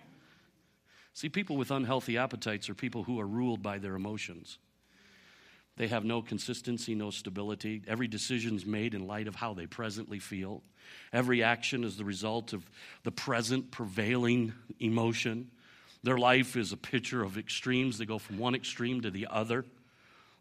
[1.13, 4.59] See, people with unhealthy appetites are people who are ruled by their emotions.
[5.77, 7.83] They have no consistency, no stability.
[7.87, 10.63] Every decision is made in light of how they presently feel.
[11.13, 12.67] Every action is the result of
[13.03, 15.51] the present prevailing emotion.
[16.03, 17.97] Their life is a picture of extremes.
[17.97, 19.65] They go from one extreme to the other.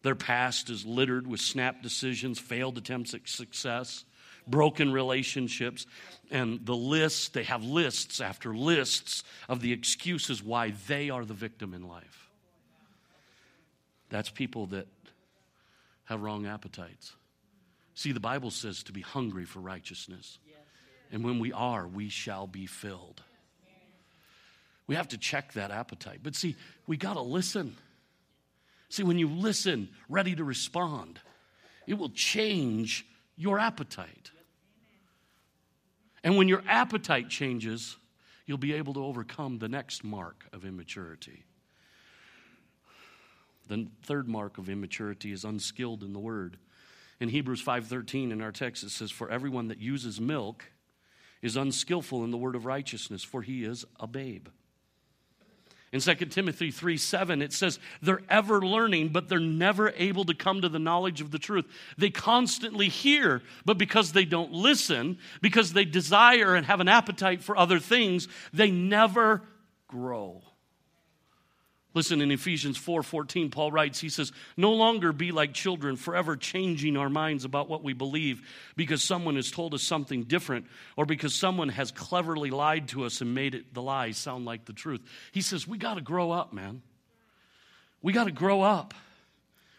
[0.03, 4.05] Their past is littered with snap decisions, failed attempts at success,
[4.47, 5.87] broken relationships,
[6.31, 11.35] and the list, they have lists after lists of the excuses why they are the
[11.35, 12.31] victim in life.
[14.11, 14.87] That's people that
[16.05, 17.15] have wrong appetites.
[17.95, 20.39] See, the Bible says to be hungry for righteousness.
[21.11, 23.23] And when we are, we shall be filled.
[24.87, 26.21] We have to check that appetite.
[26.23, 26.57] But see,
[26.87, 27.77] we got to listen.
[28.89, 31.19] See, when you listen, ready to respond,
[31.87, 33.07] it will change
[33.37, 34.31] your appetite.
[36.23, 37.97] And when your appetite changes,
[38.47, 41.45] you'll be able to overcome the next mark of immaturity.
[43.69, 46.57] The third mark of immaturity is unskilled in the word.
[47.19, 50.65] In Hebrews 5:13 in our text it says for everyone that uses milk
[51.43, 54.49] is unskillful in the word of righteousness for he is a babe.
[55.93, 60.35] In 2 Timothy 3 7, it says, They're ever learning, but they're never able to
[60.35, 61.65] come to the knowledge of the truth.
[61.97, 67.43] They constantly hear, but because they don't listen, because they desire and have an appetite
[67.43, 69.43] for other things, they never
[69.87, 70.43] grow.
[71.97, 76.95] Listen, in Ephesians 4:14, Paul writes, he says, "No longer be like children, forever changing
[76.95, 80.67] our minds about what we believe because someone has told us something different
[80.97, 84.67] or because someone has cleverly lied to us and made it the lie sound like
[84.67, 85.01] the truth."
[85.33, 86.83] He says, "We got to grow up, man.
[88.03, 88.93] We got to grow up."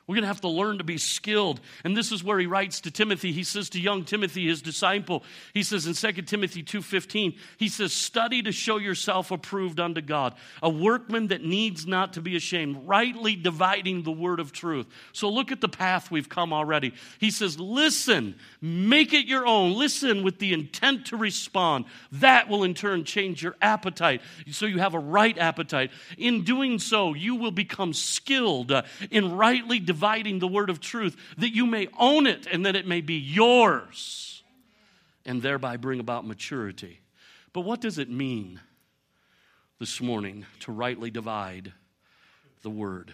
[0.07, 1.59] We're going to have to learn to be skilled.
[1.83, 3.33] And this is where he writes to Timothy.
[3.33, 5.21] He says to young Timothy, his disciple,
[5.53, 10.33] he says in 2 Timothy 2:15, he says, "Study to show yourself approved unto God,
[10.63, 15.27] a workman that needs not to be ashamed, rightly dividing the word of truth." So
[15.27, 16.93] look at the path we've come already.
[17.19, 19.73] He says, "Listen, make it your own.
[19.73, 21.83] Listen with the intent to respond.
[22.13, 25.91] That will in turn change your appetite so you have a right appetite.
[26.17, 30.79] In doing so, you will become skilled uh, in rightly dividing dividing the word of
[30.79, 34.43] truth, that you may own it and that it may be yours,
[35.25, 36.99] and thereby bring about maturity.
[37.51, 38.61] But what does it mean
[39.79, 41.73] this morning to rightly divide
[42.61, 43.11] the word?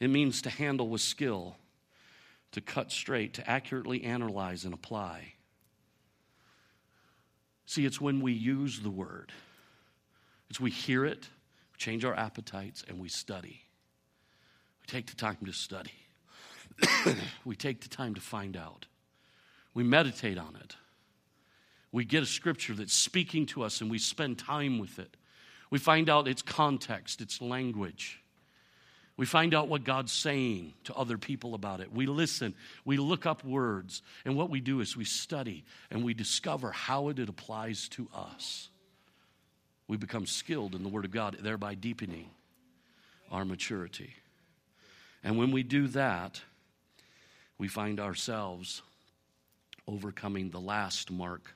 [0.00, 1.56] It means to handle with skill,
[2.50, 5.34] to cut straight, to accurately analyze and apply.
[7.66, 9.30] See, it's when we use the word,
[10.50, 11.28] it's we hear it,
[11.78, 13.63] change our appetites, and we study.
[14.84, 15.92] We take the time to study.
[17.44, 18.86] we take the time to find out.
[19.72, 20.76] We meditate on it.
[21.90, 25.16] We get a scripture that's speaking to us and we spend time with it.
[25.70, 28.20] We find out its context, its language.
[29.16, 31.92] We find out what God's saying to other people about it.
[31.92, 32.54] We listen,
[32.84, 37.08] we look up words, and what we do is we study and we discover how
[37.08, 38.68] it applies to us.
[39.86, 42.30] We become skilled in the Word of God, thereby deepening
[43.30, 44.14] our maturity.
[45.24, 46.42] And when we do that,
[47.56, 48.82] we find ourselves
[49.88, 51.54] overcoming the last mark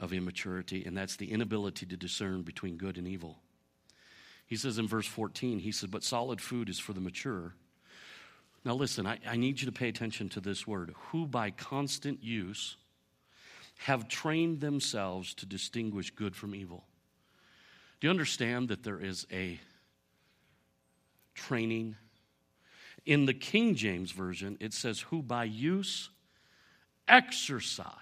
[0.00, 3.38] of immaturity, and that's the inability to discern between good and evil.
[4.46, 7.54] He says in verse 14, he says, But solid food is for the mature.
[8.64, 12.22] Now, listen, I, I need you to pay attention to this word who by constant
[12.22, 12.76] use
[13.78, 16.84] have trained themselves to distinguish good from evil.
[18.00, 19.60] Do you understand that there is a
[21.34, 21.96] training
[23.04, 26.10] in the King James Version, it says, who by use
[27.06, 27.94] exercise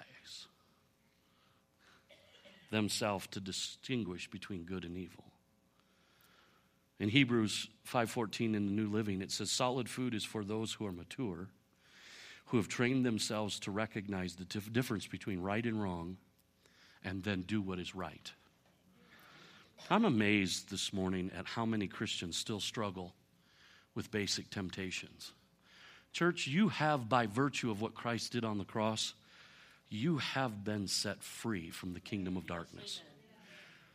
[2.70, 5.24] themselves to distinguish between good and evil.
[6.98, 10.86] In Hebrews 5:14 in the New Living it says solid food is for those who
[10.86, 11.48] are mature
[12.46, 16.16] who have trained themselves to recognize the difference between right and wrong
[17.04, 18.32] and then do what is right.
[19.90, 23.14] I'm amazed this morning at how many Christians still struggle
[23.96, 25.32] with basic temptations.
[26.12, 29.14] Church, you have, by virtue of what Christ did on the cross,
[29.88, 33.00] you have been set free from the kingdom of darkness.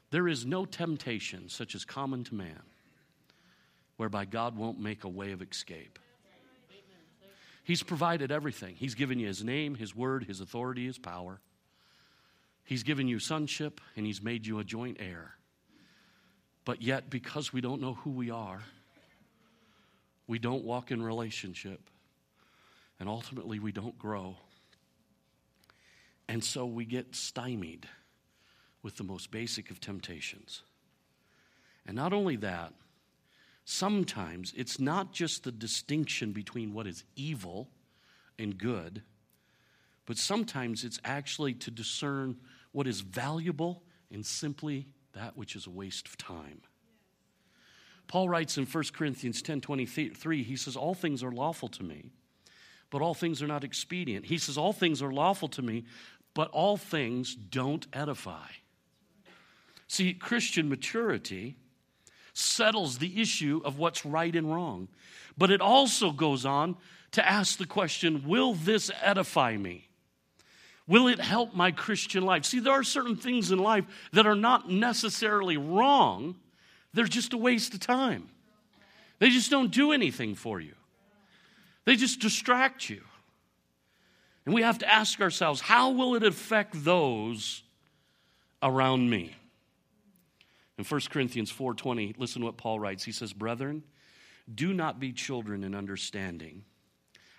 [0.10, 2.62] There is no temptation such as common to man
[3.98, 6.00] whereby God won't make a way of escape.
[7.64, 8.76] He's provided everything.
[8.76, 11.40] He's given you His name, His word, His authority, His power.
[12.66, 15.36] He's given you sonship, and He's made you a joint heir.
[16.66, 18.62] But yet, because we don't know who we are,
[20.28, 21.90] we don't walk in relationship,
[23.00, 24.38] and ultimately we don't grow.
[26.28, 27.88] And so we get stymied
[28.84, 30.64] with the most basic of temptations.
[31.86, 32.74] And not only that,
[33.66, 37.70] sometimes it's not just the distinction between what is evil
[38.40, 39.04] and good,
[40.06, 42.38] but sometimes it's actually to discern
[42.72, 46.62] what is valuable and simply that which is a waste of time.
[48.12, 52.12] Paul writes in 1 Corinthians 10 23, he says, All things are lawful to me,
[52.90, 54.26] but all things are not expedient.
[54.26, 55.86] He says, All things are lawful to me,
[56.34, 58.48] but all things don't edify.
[59.88, 61.56] See, Christian maturity
[62.34, 64.90] settles the issue of what's right and wrong,
[65.38, 66.76] but it also goes on
[67.12, 69.88] to ask the question Will this edify me?
[70.86, 72.44] Will it help my Christian life?
[72.44, 76.36] See, there are certain things in life that are not necessarily wrong,
[76.94, 78.30] they're just a waste of time.
[79.20, 80.76] They just don't do anything for you,
[81.86, 83.04] they just distract you.
[84.46, 87.62] And we have to ask ourselves how will it affect those
[88.64, 89.36] around me?
[90.80, 93.04] In 1 Corinthians 4:20, listen to what Paul writes.
[93.04, 93.84] He says, "Brethren,
[94.54, 96.66] do not be children in understanding.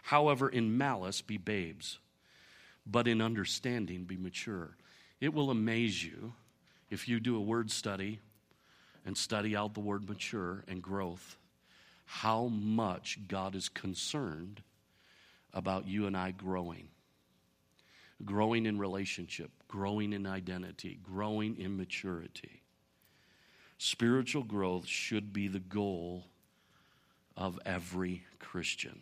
[0.05, 1.99] However, in malice be babes,
[2.87, 4.77] but in understanding be mature."
[5.21, 6.35] It will amaze you
[6.89, 8.21] if you do a word study
[9.05, 11.37] and study out the word mature and growth,
[12.05, 14.63] how much God is concerned
[15.53, 16.89] about you and I growing.
[18.25, 22.63] Growing in relationship, growing in identity, growing in maturity.
[23.79, 26.25] Spiritual growth should be the goal
[27.37, 29.01] of every Christian.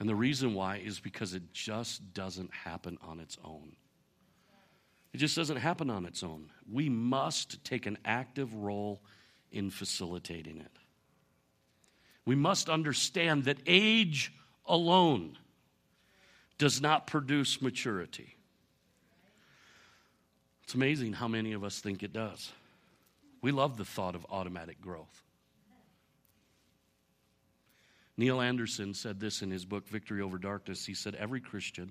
[0.00, 3.76] And the reason why is because it just doesn't happen on its own.
[5.18, 6.48] It just doesn't happen on its own.
[6.72, 9.00] We must take an active role
[9.50, 10.70] in facilitating it.
[12.24, 14.32] We must understand that age
[14.64, 15.36] alone
[16.56, 18.36] does not produce maturity.
[20.62, 22.52] It's amazing how many of us think it does.
[23.42, 25.24] We love the thought of automatic growth.
[28.16, 30.86] Neil Anderson said this in his book, Victory Over Darkness.
[30.86, 31.90] He said, Every Christian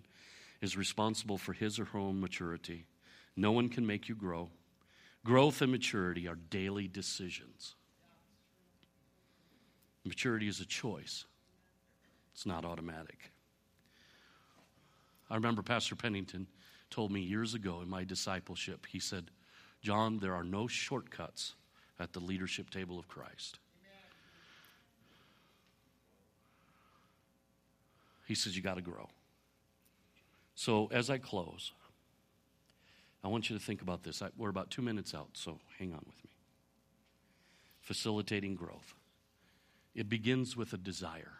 [0.61, 2.85] is responsible for his or her own maturity.
[3.37, 4.49] No one can make you grow.
[5.23, 7.75] Growth and maturity are daily decisions.
[10.03, 11.25] Maturity is a choice,
[12.33, 13.31] it's not automatic.
[15.29, 16.47] I remember Pastor Pennington
[16.89, 19.29] told me years ago in my discipleship, he said,
[19.81, 21.55] John, there are no shortcuts
[21.99, 23.59] at the leadership table of Christ.
[28.25, 29.09] He says, You got to grow.
[30.55, 31.71] So, as I close,
[33.27, 34.21] I want you to think about this.
[34.21, 36.31] I, we're about two minutes out, so hang on with me.
[37.81, 38.93] Facilitating growth.
[39.93, 41.33] It begins with a desire.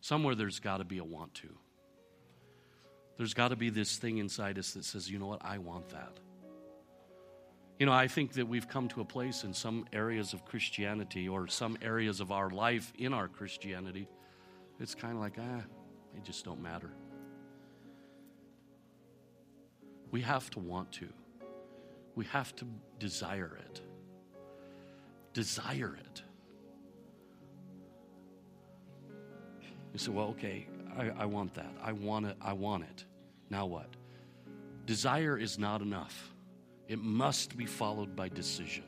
[0.00, 1.48] Somewhere there's got to be a want to.
[3.16, 5.88] There's got to be this thing inside us that says, you know what, I want
[5.88, 6.20] that.
[7.80, 11.28] You know, I think that we've come to a place in some areas of Christianity
[11.28, 14.06] or some areas of our life in our Christianity,
[14.78, 15.62] it's kind of like, ah,
[16.14, 16.92] they just don't matter.
[20.12, 21.08] We have to want to.
[22.14, 22.66] We have to
[23.00, 23.80] desire it.
[25.32, 26.22] Desire it.
[29.92, 31.72] You say, well, okay, I, I want that.
[31.82, 32.36] I want it.
[32.40, 33.04] I want it.
[33.50, 33.88] Now what?
[34.86, 36.32] Desire is not enough.
[36.88, 38.84] It must be followed by decision.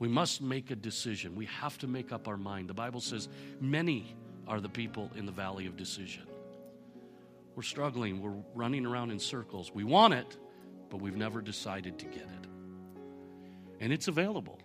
[0.00, 1.34] We must make a decision.
[1.34, 2.68] We have to make up our mind.
[2.68, 3.28] The Bible says,
[3.60, 4.16] many
[4.46, 6.27] are the people in the valley of decision.
[7.58, 9.72] We're struggling, we're running around in circles.
[9.74, 10.36] We want it,
[10.90, 12.46] but we've never decided to get it.
[13.80, 14.60] And it's available.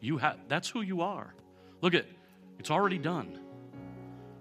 [0.00, 1.34] You have that's who you are.
[1.82, 2.06] Look at
[2.58, 3.38] it's already done.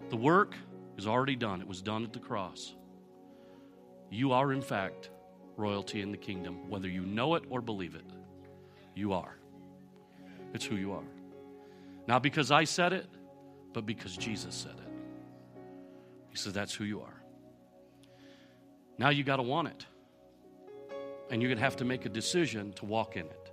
[0.07, 0.55] The work
[0.97, 1.59] is already done.
[1.59, 2.75] It was done at the cross.
[4.09, 5.09] You are in fact
[5.57, 8.09] royalty in the kingdom, whether you know it or believe it.
[8.95, 9.35] You are.
[10.53, 11.11] It's who you are.
[12.07, 13.09] Not because I said it,
[13.73, 14.93] but because Jesus said it.
[16.29, 17.22] He says, That's who you are.
[18.97, 19.85] Now you got to want it.
[21.29, 23.51] And you're going to have to make a decision to walk in it.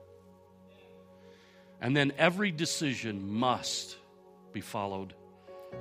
[1.81, 3.97] And then every decision must
[4.53, 5.15] be followed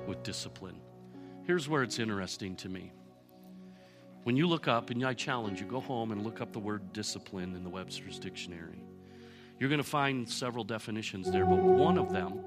[0.06, 0.80] with discipline.
[1.44, 2.92] Here's where it's interesting to me.
[4.22, 6.92] When you look up, and I challenge you, go home and look up the word
[6.92, 8.84] discipline in the Webster's Dictionary.
[9.58, 12.40] You're going to find several definitions there, but one of them,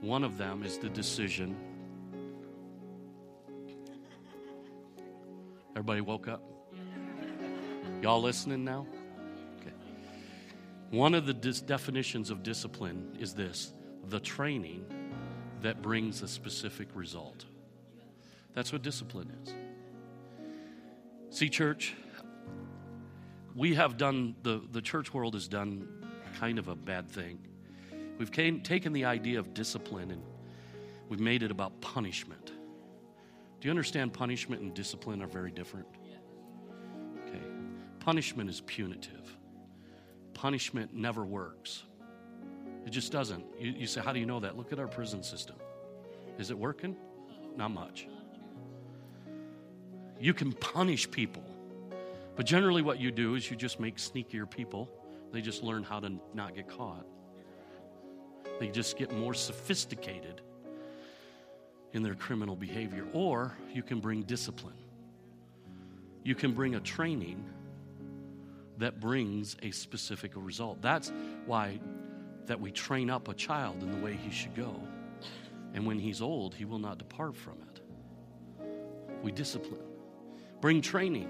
[0.00, 1.56] one of them is the decision.
[5.76, 6.40] Everybody woke up?
[8.00, 8.86] Y'all listening now?
[9.60, 9.72] Okay.
[10.90, 13.72] One of the dis- definitions of discipline is this
[14.08, 14.84] the training
[15.62, 17.46] that brings a specific result.
[18.52, 19.54] That's what discipline is.
[21.36, 21.94] See, church,
[23.56, 25.88] we have done, the, the church world has done
[26.38, 27.38] kind of a bad thing.
[28.18, 30.22] We've came, taken the idea of discipline and
[31.08, 32.52] we've made it about punishment.
[33.64, 35.86] Do you understand punishment and discipline are very different?
[37.26, 37.40] Okay.
[37.98, 39.38] Punishment is punitive,
[40.34, 41.84] punishment never works.
[42.84, 43.42] It just doesn't.
[43.58, 44.58] You, you say, How do you know that?
[44.58, 45.56] Look at our prison system.
[46.36, 46.94] Is it working?
[47.56, 48.06] Not much.
[50.20, 51.44] You can punish people,
[52.36, 54.90] but generally, what you do is you just make sneakier people.
[55.32, 57.06] They just learn how to not get caught.
[58.60, 60.42] They just get more sophisticated
[61.94, 63.06] in their criminal behavior.
[63.14, 64.74] Or you can bring discipline.
[66.24, 67.42] You can bring a training
[68.78, 70.82] that brings a specific result.
[70.82, 71.12] That's
[71.46, 71.80] why
[72.46, 74.78] that we train up a child in the way he should go.
[75.72, 77.80] And when he's old, he will not depart from it.
[79.22, 79.80] We discipline.
[80.60, 81.28] Bring training.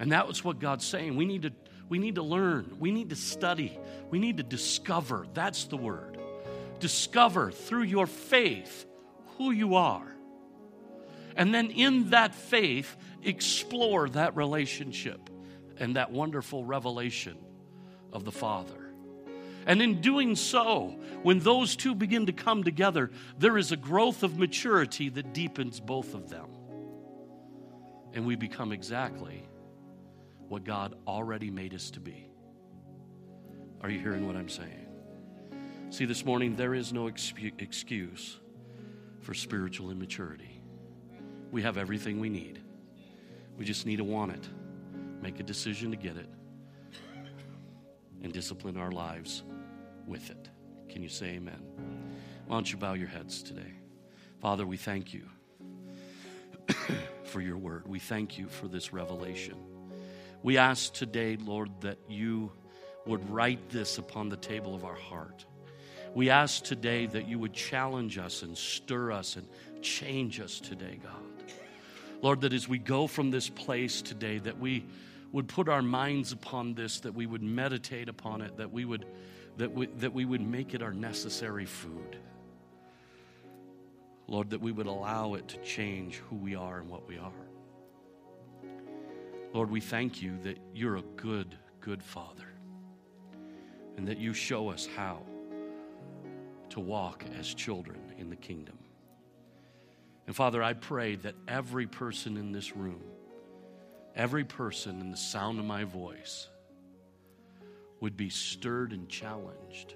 [0.00, 1.16] And that was what God's saying.
[1.16, 1.52] We need to
[1.88, 2.76] we need to learn.
[2.80, 3.78] We need to study.
[4.10, 5.26] We need to discover.
[5.34, 6.18] That's the word.
[6.80, 8.86] Discover through your faith
[9.38, 10.14] who you are.
[11.36, 15.30] And then in that faith, explore that relationship
[15.78, 17.36] and that wonderful revelation
[18.12, 18.92] of the Father.
[19.66, 24.22] And in doing so, when those two begin to come together, there is a growth
[24.22, 26.48] of maturity that deepens both of them.
[28.12, 29.48] And we become exactly
[30.48, 32.28] what God already made us to be.
[33.80, 34.86] Are you hearing what I'm saying?
[35.90, 38.38] See, this morning, there is no excuse
[39.24, 40.60] for spiritual immaturity.
[41.50, 42.60] We have everything we need.
[43.56, 44.48] We just need to want it,
[45.22, 46.28] make a decision to get it,
[48.22, 49.42] and discipline our lives
[50.06, 50.50] with it.
[50.90, 51.62] Can you say amen?
[52.46, 53.72] Why don't you bow your heads today?
[54.40, 55.22] Father, we thank you
[57.24, 57.88] for your word.
[57.88, 59.56] We thank you for this revelation.
[60.42, 62.52] We ask today, Lord, that you
[63.06, 65.46] would write this upon the table of our heart.
[66.14, 69.48] We ask today that you would challenge us and stir us and
[69.82, 71.12] change us today, God.
[72.22, 74.86] Lord, that as we go from this place today, that we
[75.32, 79.04] would put our minds upon this, that we would meditate upon it, that we would,
[79.56, 82.16] that we, that we would make it our necessary food.
[84.28, 87.32] Lord, that we would allow it to change who we are and what we are.
[89.52, 92.46] Lord, we thank you that you're a good, good Father
[93.96, 95.20] and that you show us how
[96.74, 98.76] to walk as children in the kingdom.
[100.26, 103.00] And Father, I pray that every person in this room,
[104.16, 106.48] every person in the sound of my voice,
[108.00, 109.94] would be stirred and challenged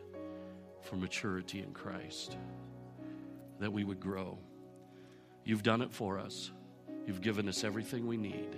[0.83, 2.37] for maturity in Christ,
[3.59, 4.39] that we would grow.
[5.45, 6.53] You've done it for us,
[7.09, 8.55] you've given us everything we need.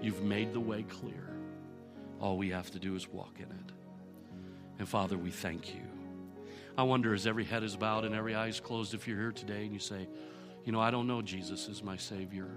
[0.00, 1.28] You've made the way clear.
[2.20, 3.72] All we have to do is walk in it.
[4.78, 5.82] And Father, we thank you.
[6.76, 9.32] I wonder as every head is bowed and every eye is closed, if you're here
[9.32, 10.08] today and you say,
[10.64, 12.50] You know, I don't know Jesus is my Savior.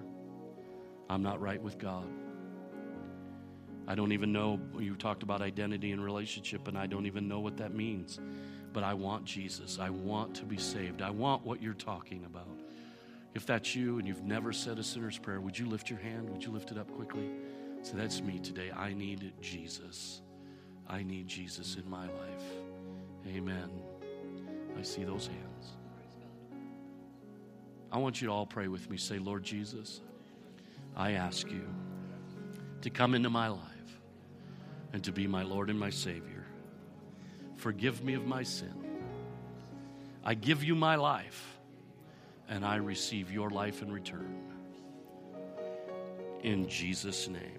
[1.09, 2.07] I'm not right with God.
[3.88, 7.39] I don't even know, you talked about identity and relationship, and I don't even know
[7.39, 8.20] what that means.
[8.74, 9.80] But I want Jesus.
[9.80, 11.01] I want to be saved.
[11.01, 12.59] I want what you're talking about.
[13.34, 16.30] If that's you and you've never said a sinner's prayer, would you lift your hand?
[16.32, 17.30] Would you lift it up quickly?
[17.82, 18.72] Say, That's me today.
[18.76, 20.22] I need Jesus.
[20.89, 22.43] I need Jesus in my life.
[23.28, 23.70] Amen.
[24.78, 25.71] I see those hands.
[27.91, 28.97] I want you to all pray with me.
[28.97, 30.01] Say, Lord Jesus,
[30.95, 31.67] I ask you
[32.82, 33.61] to come into my life
[34.93, 36.45] and to be my Lord and my Savior.
[37.55, 38.73] Forgive me of my sin.
[40.23, 41.57] I give you my life
[42.49, 44.41] and I receive your life in return.
[46.43, 47.56] In Jesus' name.